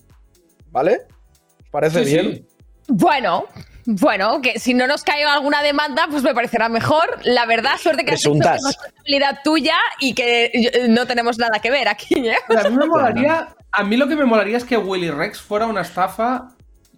[0.70, 1.00] ¿Vale?
[1.64, 2.32] ¿Os parece Sí, bien?
[2.34, 2.46] sí.
[2.92, 3.44] Bueno,
[3.86, 7.18] bueno, que si no nos cae alguna demanda, pues me parecerá mejor.
[7.24, 8.60] La verdad, suerte que has dicho que Presuntas.
[8.64, 12.34] es responsabilidad tuya y que eh, no tenemos nada que ver aquí, ¿eh?
[12.48, 13.54] A mí me molaría.
[13.72, 16.48] A mí lo que me molaría es que Willy Rex fuera una estafa.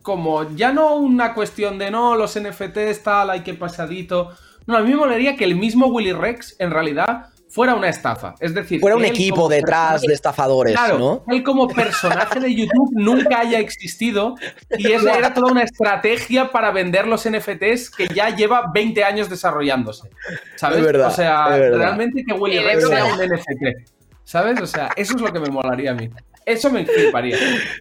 [0.03, 4.31] Como ya no una cuestión de no, los NFTs tal, hay que pasadito.
[4.67, 8.35] No, a mí me molaría que el mismo Willy Rex en realidad fuera una estafa.
[8.41, 11.25] Es decir, Fuera un equipo detrás personaje- de estafadores, Claro, ¿no?
[11.29, 14.37] él como personaje de YouTube nunca haya existido
[14.79, 19.29] y esa era toda una estrategia para vender los NFTs que ya lleva 20 años
[19.29, 20.09] desarrollándose.
[20.57, 20.79] ¿Sabes?
[20.79, 21.79] Es verdad, o sea, es verdad.
[21.79, 23.91] realmente que Willy Rex sea un NFT.
[24.25, 24.61] ¿Sabes?
[24.61, 26.09] O sea, eso es lo que me molaría a mí.
[26.45, 27.37] Eso me fliparía.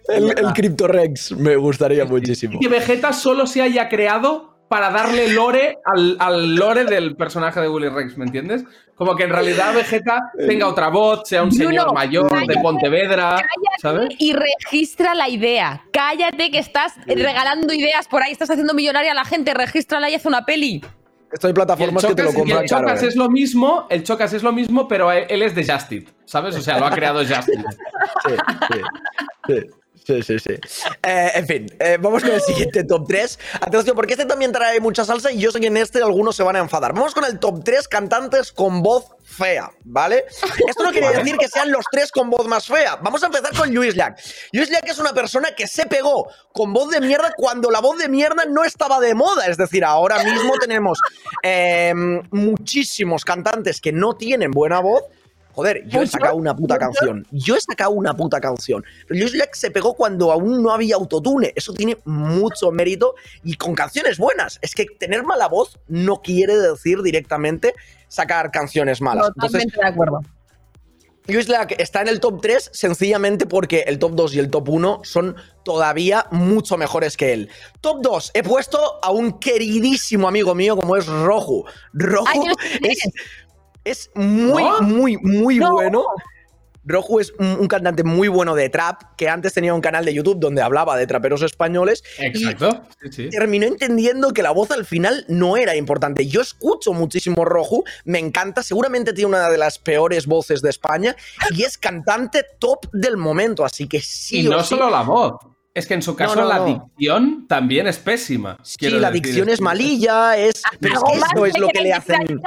[0.08, 2.60] El, el Crypto Rex me gustaría muchísimo.
[2.60, 7.68] Que Vegeta solo se haya creado para darle lore al, al lore del personaje de
[7.68, 8.64] Willy Rex, ¿me entiendes?
[8.96, 12.62] Como que en realidad Vegeta tenga otra voz, sea un Bruno, señor mayor de cállate,
[12.62, 13.50] Pontevedra,
[13.82, 14.16] ¿sabes?
[14.18, 15.84] Y registra la idea.
[15.92, 20.16] Cállate que estás regalando ideas por ahí, estás haciendo millonaria a la gente, regístrala y
[20.16, 20.82] haz una peli.
[21.32, 22.88] Esto hay plataformas que te lo y compran el caro.
[22.88, 23.08] Chocas ¿eh?
[23.08, 26.56] es lo mismo, el Chocas es lo mismo, pero él él es de Justit, ¿sabes?
[26.56, 27.60] O sea, lo ha creado Justit.
[28.28, 28.36] Sí,
[28.74, 28.82] sí,
[29.48, 29.81] sí.
[30.06, 30.54] Sí, sí, sí.
[31.04, 33.40] Eh, en fin, eh, vamos con el siguiente top 3.
[33.62, 36.44] Atención, porque este también trae mucha salsa y yo sé que en este algunos se
[36.44, 36.94] van a enfadar.
[36.94, 40.26] Vamos con el top 3 cantantes con voz fea, ¿vale?
[40.68, 42.98] Esto no quiere decir que sean los tres con voz más fea.
[42.98, 44.20] Vamos a empezar con Luis Llach.
[44.52, 47.98] Luis Llach es una persona que se pegó con voz de mierda cuando la voz
[47.98, 49.48] de mierda no estaba de moda.
[49.48, 51.00] Es decir, ahora mismo tenemos
[51.44, 51.94] eh,
[52.32, 55.04] muchísimos cantantes que no tienen buena voz.
[55.62, 57.28] Joder, yo he sacado una puta canción.
[57.30, 58.84] Yo he sacado una puta canción.
[59.08, 61.54] Pero Luis Llach se pegó cuando aún no había autotune.
[61.56, 64.58] Eso tiene mucho mérito y con canciones buenas.
[64.64, 67.76] Es que tener mala voz no quiere decir directamente
[68.08, 69.28] sacar canciones malas.
[69.28, 70.22] Entonces, Totalmente de acuerdo.
[71.28, 74.68] Luis Llach está en el top 3 sencillamente porque el top 2 y el top
[74.68, 77.50] 1 son todavía mucho mejores que él.
[77.82, 81.66] Top 2, he puesto a un queridísimo amigo mío como es Roju.
[81.94, 82.40] Roju Ay,
[82.82, 83.08] es,
[83.84, 86.06] es muy, muy, muy bueno.
[86.84, 90.16] Roju es un, un cantante muy bueno de trap que antes tenía un canal de
[90.16, 92.04] YouTube donde hablaba de traperos españoles.
[92.18, 92.82] y Exacto.
[93.04, 93.30] Sí, sí.
[93.30, 96.26] terminó entendiendo que la voz al final no era importante.
[96.26, 101.16] Yo escucho muchísimo Roju, me encanta, seguramente tiene una de las peores voces de España
[101.52, 104.40] y es cantante top del momento, así que sí.
[104.40, 105.34] y no sí- solo la voz.
[105.74, 108.58] Es que en su caso no, la dicción también es pésima.
[108.62, 109.24] Sí, la decir.
[109.24, 110.64] dicción es malilla, es.
[110.82, 112.42] Pero es que lo que le hacen.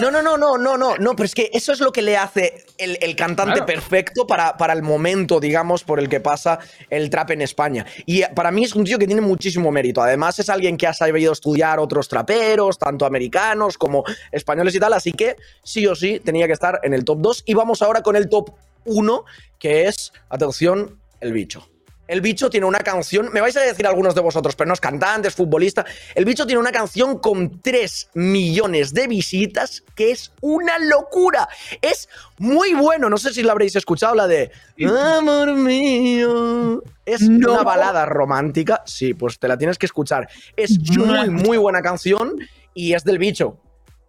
[0.00, 0.10] no.
[0.10, 2.66] No, no, no, no, no, no, pero es que eso es lo que le hace
[2.76, 3.66] el, el cantante Claro.
[3.66, 6.58] perfecto para, para el momento, digamos, por el que pasa
[6.90, 7.86] el trap en España.
[8.04, 10.02] Y eh, para mí es un tío que tiene muchísimo mérito.
[10.02, 14.92] Además, es alguien que ha sabido estudiar otros traperos, tanto americanos como españoles y tal.
[14.94, 17.42] Así que sí o sí tenía que estar en el top 2.
[17.46, 18.50] Y vamos ahora con el top
[18.86, 19.24] 1,
[19.60, 21.68] que es, atención, el bicho.
[22.06, 24.80] El bicho tiene una canción, me vais a decir algunos de vosotros, pero no es
[24.80, 25.86] cantante, es futbolista.
[26.14, 31.48] El bicho tiene una canción con 3 millones de visitas, que es una locura.
[31.80, 34.50] Es muy bueno, no sé si la habréis escuchado, la de
[34.86, 36.82] Amor mío.
[37.06, 40.28] Es una balada romántica, sí, pues te la tienes que escuchar.
[40.56, 42.34] Es muy, muy buena canción
[42.74, 43.56] y es del bicho.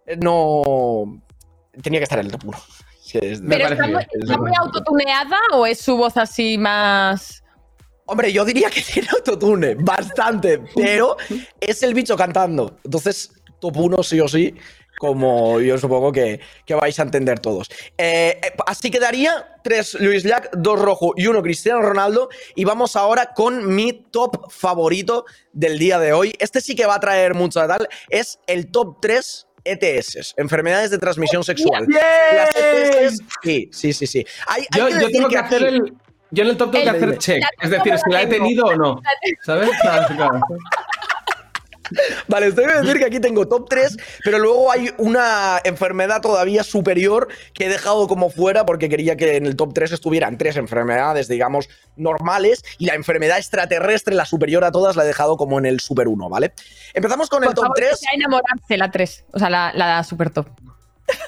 [0.06, 1.22] Eh, No...
[1.82, 2.58] Tenía que estar en el top 1.
[3.48, 7.42] ¿Pero está, muy, está muy autotuneada o es su voz así más...?
[8.06, 11.16] Hombre, yo diría que tiene autotune, bastante, pero
[11.60, 12.78] es el bicho cantando.
[12.84, 14.54] Entonces, top 1 sí o sí,
[14.98, 17.68] como yo supongo que, que vais a entender todos.
[17.98, 22.28] Eh, eh, así quedaría 3 Luis Llach, 2 Rojo y 1 Cristiano Ronaldo.
[22.54, 26.32] Y vamos ahora con mi top favorito del día de hoy.
[26.38, 27.88] Este sí que va a traer mucho de tal.
[28.08, 31.86] Es el top 3 ETS, enfermedades de transmisión sexual.
[31.88, 34.26] Las ETS, sí, sí, sí, sí.
[34.46, 35.94] Hay, hay Yo, que yo tengo que aquí- hacer el.
[36.30, 37.42] Yo en el top tengo que hacer check.
[37.60, 39.02] Es decir, si la he tenido o no.
[39.44, 39.70] ¿Sabes?
[39.80, 40.40] Claro, claro.
[42.26, 46.64] Vale, tengo que decir que aquí tengo top 3, pero luego hay una enfermedad todavía
[46.64, 50.56] superior que he dejado como fuera porque quería que en el top 3 estuvieran tres
[50.56, 55.58] enfermedades, digamos, normales, y la enfermedad extraterrestre, la superior a todas, la he dejado como
[55.58, 56.52] en el super 1, ¿vale?
[56.92, 57.90] Empezamos con el top favor, 3.
[57.90, 59.24] que sea enamorarse la 3.
[59.32, 60.48] O sea, la, la super top.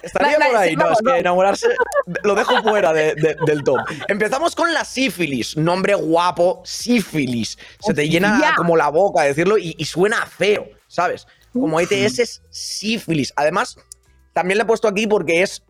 [0.03, 1.69] Estaría por ahí, no, es que enamorarse
[2.25, 3.79] lo dejo fuera de- de- del top.
[4.09, 7.59] Empezamos con la sífilis, nombre guapo, sífilis.
[7.81, 11.27] Se te llena como la boca decirlo y, y suena feo, ¿sabes?
[11.53, 13.33] Como ETS es sífilis.
[13.37, 13.77] Además,
[14.33, 15.63] también la he puesto aquí porque es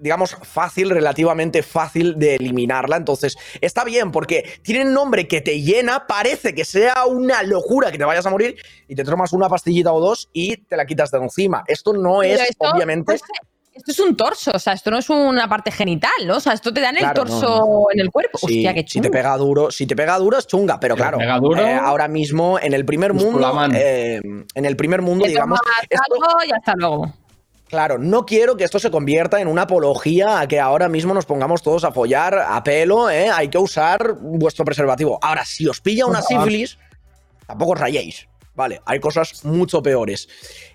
[0.00, 2.96] digamos, fácil, relativamente fácil de eliminarla.
[2.96, 7.92] Entonces, está bien porque tiene un nombre que te llena, parece que sea una locura
[7.92, 8.56] que te vayas a morir
[8.88, 11.62] y te tomas una pastillita o dos y te la quitas de encima.
[11.66, 13.04] Esto no es, esto, obviamente...
[13.04, 13.22] pues,
[13.72, 16.36] esto es un torso, o sea, esto no es una parte genital, ¿no?
[16.36, 18.36] O sea, esto te da en el Claro, torso, no, en el cuerpo.
[18.38, 21.00] Sí, Hostia, qué si te pega duro, si te pega duro es chunga, pero Si
[21.00, 24.20] claro, pega duro, eh, ahora mismo en el primer mundo, eh,
[24.54, 27.12] en el primer mundo, digamos, esto, y hasta luego.
[27.70, 31.24] Claro, no quiero que esto se convierta en una apología a que ahora mismo nos
[31.24, 33.30] pongamos todos a follar a pelo, ¿eh?
[33.30, 35.20] Hay que usar vuestro preservativo.
[35.22, 36.46] Ahora, si os pilla una favor.
[36.46, 36.78] sífilis,
[37.46, 38.26] tampoco os rayéis.
[38.56, 40.28] Vale, hay cosas mucho peores.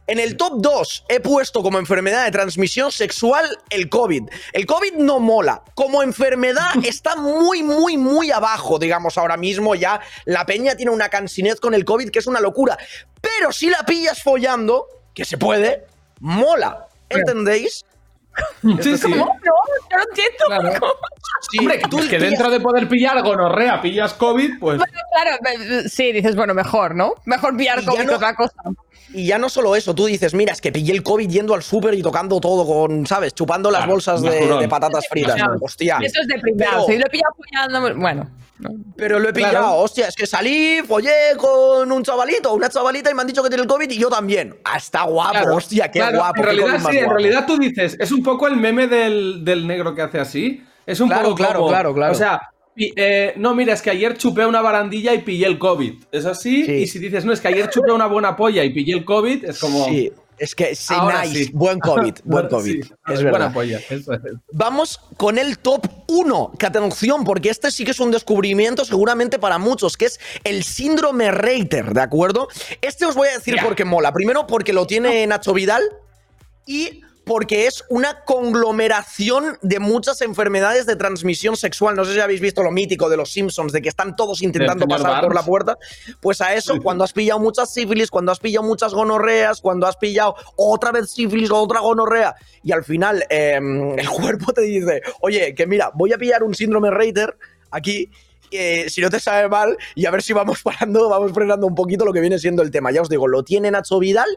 [0.08, 4.30] En el top 2 he puesto como enfermedad de transmisión sexual el COVID.
[4.54, 5.64] El COVID no mola.
[5.74, 10.00] Como enfermedad está muy, muy, muy abajo, digamos, ahora mismo ya.
[10.24, 12.78] La peña tiene una cansinez con el COVID que es una locura.
[13.20, 15.86] Pero si la pillas follando, que se puede,
[16.20, 16.88] mola.
[17.10, 17.84] ¿Entendéis?
[18.82, 19.12] Sí, sí.
[19.14, 19.28] ¿Cómo?
[19.28, 19.54] No,
[19.90, 20.46] yo no entiendo.
[20.48, 20.70] Claro.
[20.80, 20.92] ¿Cómo?
[21.50, 24.78] Sí, Hombre, tú es que dentro de poder pillar gonorrea, pillas COVID, pues.
[24.78, 27.14] Bueno, claro, eh, sí, dices, bueno, mejor, ¿no?
[27.24, 28.56] Mejor pillar Y COVID que no- otra cosa.
[29.14, 31.64] Y ya no solo eso, tú dices, mira, es que pillé el COVID yendo al
[31.64, 33.34] súper y tocando todo con, ¿sabes?
[33.34, 35.40] Chupando las bolsas de, patatas fritas.
[35.62, 36.00] Hostia.
[36.02, 36.72] Eso es de primero.
[36.72, 38.30] Pero- Si lo he pillado bueno.
[38.60, 38.70] ¿No?
[38.96, 39.76] Pero lo he pillado, Claro.
[39.78, 43.50] hostia, es que salí, follé con un chavalito, una chavalita y me han dicho que
[43.50, 44.56] tiene el COVID y yo también.
[44.64, 46.38] Ah, está guapo, Claro, hostia, qué claro, guapo.
[46.40, 50.02] En realidad, en realidad tú dices, es un poco el meme del, del negro que
[50.02, 50.64] hace así.
[50.86, 52.12] Es un Claro, poco claro, como- claro, claro.
[52.14, 52.40] O sea,
[52.78, 55.94] eh, no, mira, es que ayer chupé una barandilla y pillé el COVID.
[56.12, 56.64] Es así.
[56.70, 59.46] Y si dices, no, es que ayer chupé una buena polla y pillé el COVID,
[59.46, 59.86] es como.
[59.86, 61.52] Sí, es que sí, Ahora nice, sí.
[61.54, 62.84] buen COVID, buen COVID.
[62.84, 63.54] Sí, es verdad.
[63.54, 63.80] polla.
[63.90, 64.22] eso es.
[64.52, 69.40] Vamos con el top 1, que atención, porque este sí que es un descubrimiento seguramente
[69.40, 72.48] para muchos, que es el síndrome Reiter, ¿de acuerdo?
[72.82, 74.12] Este os voy a decir por qué mola.
[74.14, 75.84] Primero, porque lo tiene Nacho Vidal
[76.66, 81.96] y porque es una conglomeración de muchas enfermedades de transmisión sexual.
[81.96, 84.88] No sé si habéis visto lo mítico de los Simpsons, de que están todos intentando
[84.88, 85.78] pasar por la puerta.
[86.22, 89.98] Pues a eso, cuando has pillado muchas sífilis, cuando has pillado muchas gonorreas, cuando has
[89.98, 93.60] pillado otra vez sífilis o otra gonorrea, y al final eh,
[93.98, 97.36] el cuerpo te dice, oye, que mira, voy a pillar un síndrome Reiter
[97.72, 98.12] aquí.
[98.52, 101.76] Eh, si no te sabe mal, y a ver si vamos parando, vamos frenando un
[101.76, 102.92] poquito lo que viene siendo el tema.
[102.92, 104.30] Ya os digo, lo tiene Nacho Vidal,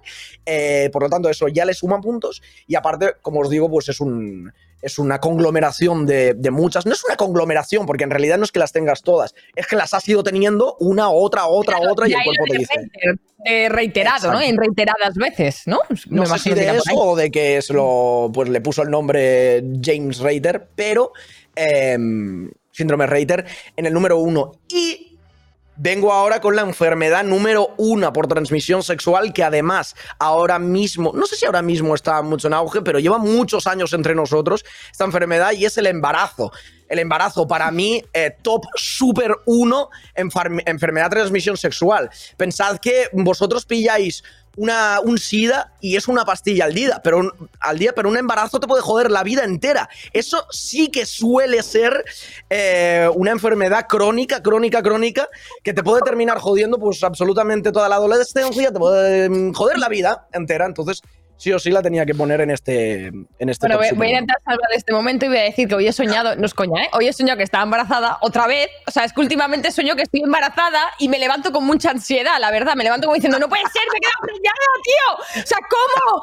[0.46, 2.42] eh, por lo tanto, eso ya le suma puntos.
[2.66, 4.52] Y aparte, como os digo, pues es un.
[4.80, 6.86] Es una conglomeración de, de muchas.
[6.86, 9.74] No es una conglomeración, porque en realidad no es que las tengas todas, es que
[9.74, 12.74] las has ido teniendo una, otra, otra, otra, y el cuerpo te dice.
[13.44, 14.40] de reiterado, ¿no?
[14.40, 15.80] En reiteradas veces, ¿no?
[16.10, 18.90] No Me sé si de eso o de que se lo, pues le puso el
[18.90, 21.12] nombre James Reiter, pero
[21.56, 22.48] em,
[22.78, 23.44] síndrome Reiter
[23.76, 24.52] en el número uno.
[24.68, 25.18] Y
[25.76, 31.26] vengo ahora con la enfermedad número uno por transmisión sexual, que además ahora mismo, no
[31.26, 35.04] sé si ahora mismo está mucho en auge, pero lleva muchos años entre nosotros esta
[35.04, 36.52] enfermedad y es el embarazo.
[36.88, 42.08] El embarazo para mí, eh, top super uno enferme- enfermedad transmisión sexual.
[42.36, 44.24] Pensad que vosotros pilláis
[44.58, 48.16] una, un SIDA y es una pastilla al día, pero un, al día, pero un
[48.16, 49.88] embarazo te puede joder la vida entera.
[50.12, 52.04] Eso sí que suele ser
[52.50, 55.28] eh, una enfermedad crónica, crónica, crónica,
[55.62, 59.88] que te puede terminar jodiendo pues absolutamente toda la adolescencia, te puede mm, joder la
[59.88, 60.66] vida entera.
[60.66, 61.02] Entonces,
[61.38, 64.36] sí o sí la tenía que poner en este, en este Bueno, voy, a intentar
[64.44, 66.88] salvar este momento y voy a decir que hoy he soñado, no es coña, ¿eh?
[66.92, 68.68] Hoy he soñado que estaba embarazada otra vez.
[68.86, 72.32] O sea, es que últimamente sueño que estoy embarazada y me levanto con mucha ansiedad,
[72.40, 72.74] la verdad.
[72.76, 75.42] Me levanto como diciendo, no puede ser, me he quedado preñada, tío.
[75.42, 76.22] O sea, ¿cómo?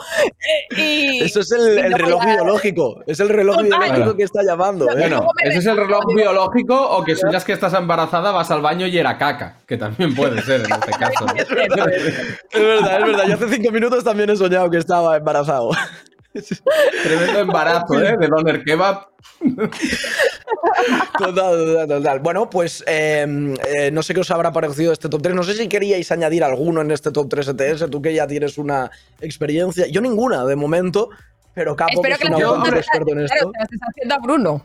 [0.78, 3.04] Eh, y- Eso es el, y el luego reloj biológico.
[3.08, 3.80] Es el reloj Total.
[3.80, 4.90] biológico que está llamando.
[4.92, 4.96] ¿eh?
[4.98, 8.86] Bueno, ese es el reloj biológico o que sueñas que estás embarazada, vas al baño
[8.88, 11.26] y era caca, que también puede ser en este caso.
[11.36, 13.24] Es verdad, es verdad.
[13.28, 15.72] Yo hace cinco minutos también he soñado que estaba embarazado.
[17.04, 18.18] Tremendo embarazo, ¿eh?
[18.20, 19.08] De Doner Kebab.
[21.18, 22.20] Total, total, total.
[22.20, 23.26] Bueno, pues eh,
[23.68, 25.36] eh, no sé qué os habrá parecido este top 3.
[25.36, 27.90] No sé si queríais añadir alguno en este top 3 ETS.
[27.90, 28.92] Tú que ya tienes una
[29.22, 29.88] experiencia.
[29.88, 31.10] Yo ninguna, de momento.
[31.54, 33.52] Pero Capo, que Espero es que un la yo, auténtico pregunta experto en esto.
[33.52, 34.64] te la estés haciendo a Bruno.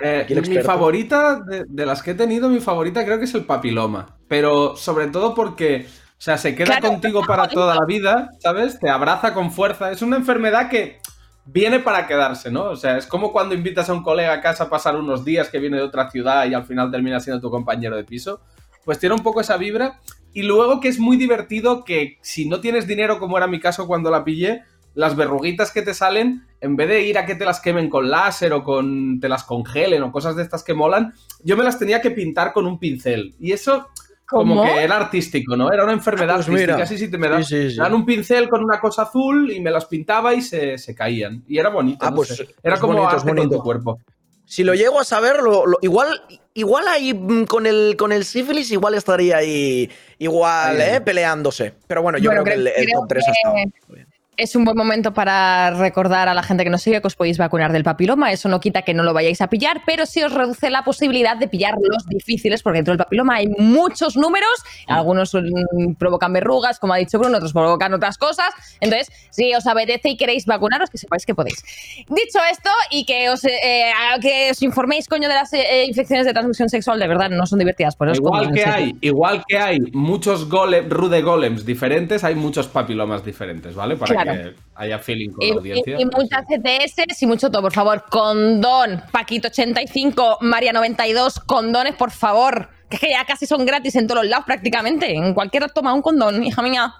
[0.00, 3.44] Eh, mi favorita, de, de las que he tenido, mi favorita creo que es el
[3.44, 4.18] papiloma.
[4.28, 5.86] Pero sobre todo porque,
[6.16, 8.78] o sea, se queda Claro, contigo para toda la vida, ¿sabes?
[8.78, 9.90] Te abraza con fuerza.
[9.90, 10.98] Es una enfermedad que
[11.44, 12.64] viene para quedarse, ¿no?
[12.64, 15.48] O sea, es como cuando invitas a un colega a casa a pasar unos días
[15.50, 18.40] que viene de otra ciudad y al final termina siendo tu compañero de piso.
[18.84, 20.00] Pues tiene un poco esa vibra.
[20.32, 23.86] Y luego que es muy divertido que si no tienes dinero, como era mi caso
[23.86, 24.62] cuando la pillé,
[24.94, 28.10] las verruguitas que te salen, en vez de ir a que te las quemen con
[28.10, 31.12] láser o con te las congelen o cosas de estas que molan,
[31.42, 33.34] yo me las tenía que pintar con un pincel.
[33.38, 33.88] Y eso
[34.26, 34.64] como ¿Cómo?
[34.74, 35.70] que era artístico, ¿no?
[35.72, 36.74] Era una enfermedad Pues artística.
[36.76, 36.86] mira.
[36.86, 39.60] Sí, sí, te me dan, Sí, sí, dan un pincel con una cosa azul y
[39.60, 41.42] me las pintaba y se, se caían.
[41.46, 42.04] Y era bonito.
[42.04, 42.48] Ah, no pues sé.
[42.62, 43.56] Era como bonito, arte con bonito.
[43.56, 43.98] tu cuerpo.
[44.46, 46.20] Si lo llego a saber, lo- lo- igual,
[46.52, 50.96] igual ahí mm, con el, con el sífilis, igual estaría ahí, igual, Ahí.
[50.96, 51.00] ¿eh?
[51.00, 51.72] Peleándose.
[51.86, 54.06] Pero bueno, yo Bueno, creo, que el, el creo top 3 que- está muy bien.
[54.36, 57.38] Es un buen momento para recordar a la gente que nos sigue que os podéis
[57.38, 58.32] vacunar del papiloma.
[58.32, 61.36] Eso no quita que no lo vayáis a pillar, pero sí os reduce la posibilidad
[61.36, 64.50] de pillar los difíciles, porque dentro del papiloma hay muchos números.
[64.88, 68.48] Algunos mm, provocan verrugas, como ha dicho Bruno, otros provocan otras cosas.
[68.80, 71.62] Entonces, si os apetece y queréis vacunaros, que sepáis que podéis.
[72.08, 76.26] Dicho esto, y que os, eh, a- que os informéis, coño, de las eh, infecciones
[76.26, 77.94] de transmisión sexual, de verdad, no son divertidas.
[77.94, 83.76] Por Igual que hay, igual que hay muchos rude golems diferentes, hay muchos papilomas diferentes,
[83.76, 83.96] ¿vale?
[83.96, 84.23] Para Claro.
[84.24, 85.96] Que haya feeling con Y, la audiencia.
[85.98, 88.04] y- y muchas CTS y mucho todo, por favor.
[88.10, 92.70] Condón, Paquito85, María92, condones, por favor.
[92.88, 95.12] Que es que ya casi son gratis en todos los lados prácticamente.
[95.14, 96.94] En cualquiera toma un condón, hija mía.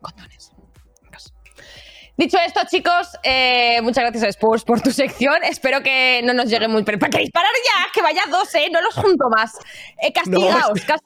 [0.00, 0.50] Condones.
[2.14, 5.42] Dicho esto, chicos, eh, muchas gracias a Spurs por tu sección.
[5.44, 6.82] Espero que no nos llegue muy...
[6.84, 7.90] ¿para qué disparar ya?
[7.92, 8.68] Que vaya dos, ¿eh?
[8.70, 9.52] No los junto más.
[10.00, 11.00] Eh, castigaos, castigaos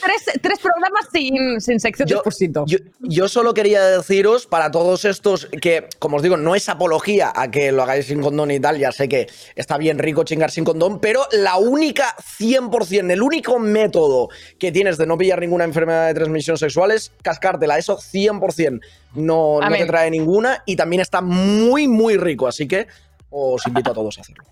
[0.00, 2.64] tres, tres programas sin, sin sección de Spursito.
[2.66, 7.32] Yo, yo solo quería deciros para todos estos que, como os digo, no es apología
[7.34, 10.50] a que lo hagáis sin condón y tal, ya sé que está bien rico chingar
[10.50, 15.64] sin condón, pero la única 100%, el único método que tienes de no pillar ninguna
[15.64, 18.80] enfermedad de transmisión sexual es cascártela, eso 100%.
[19.14, 19.80] No, no Amén.
[19.80, 22.86] te trae ninguna y también está muy, muy rico, así que
[23.30, 24.44] os invito a todos a hacerlo.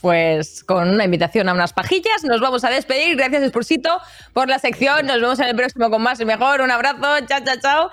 [0.00, 3.16] Pues con una invitación a unas pajillas nos vamos a despedir.
[3.16, 4.00] Gracias, Spursito,
[4.32, 5.06] por la sección.
[5.06, 6.60] Nos vemos en el próximo con más y mejor.
[6.60, 7.00] Un abrazo.
[7.26, 7.90] Chao, chao, chao.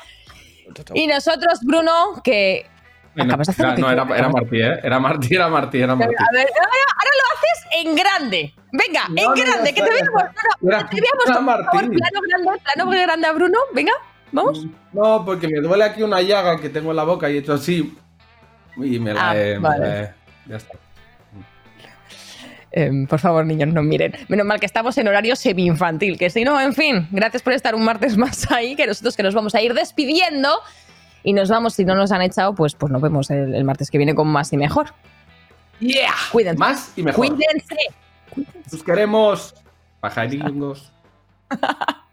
[0.93, 2.65] Y nosotros, Bruno, que
[3.15, 4.79] Bueno, acabas de hacer era- lo que no, era, era Martí, ¿eh?
[4.83, 6.15] Era Martí, era Martí, era Martí.
[6.17, 8.53] A ver, ahora, ahora lo haces en grande.
[8.71, 10.23] Venga, No, en no, grande, que te veamos.
[10.61, 11.91] No, Era- que te veamos, era por favor, Martín.
[11.91, 13.57] plano grande, plano grande a Bruno.
[13.73, 13.93] Venga,
[14.31, 14.65] vamos.
[14.91, 17.53] No, porque me duele aquí una llaga que tengo en la boca y he hecho
[17.53, 17.97] así.
[18.77, 19.53] Y me la Ah, he.
[19.53, 19.87] me vale.
[19.87, 20.13] la he-
[20.47, 20.77] Ya está.
[22.77, 24.11] Em, por favor, niños, no miren.
[24.27, 27.73] Menos mal que estamos en horario semi-infantil, que si no, en fin, gracias por estar
[27.73, 30.49] un martes más ahí, que nosotros que nos vamos a ir despidiendo
[31.23, 33.89] y nos vamos, si no nos han echado, pues, pues nos vemos el, el martes
[33.89, 34.87] que viene con más y mejor.
[35.79, 36.13] ¡Yeah!
[36.33, 36.59] Cuídense.
[36.59, 37.27] Más y mejor.
[37.27, 37.77] Cuídense.
[38.73, 39.55] Os queremos.
[40.01, 40.91] Pajaringos.